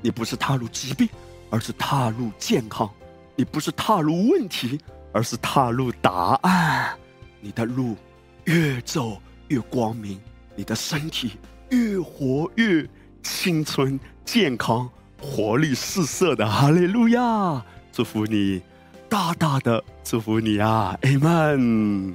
[0.00, 1.08] 你不是踏入疾病，
[1.50, 2.88] 而是踏入健康；
[3.34, 4.80] 你不是踏入问题，
[5.12, 6.96] 而是踏入答案。
[7.40, 7.96] 你的路
[8.44, 10.20] 越走越光明，
[10.54, 11.32] 你的身体
[11.70, 12.88] 越活越
[13.22, 14.88] 青春健康。
[15.20, 18.62] 活力四射的哈利路亚，祝福你，
[19.08, 22.14] 大大的祝福你啊，，Amen。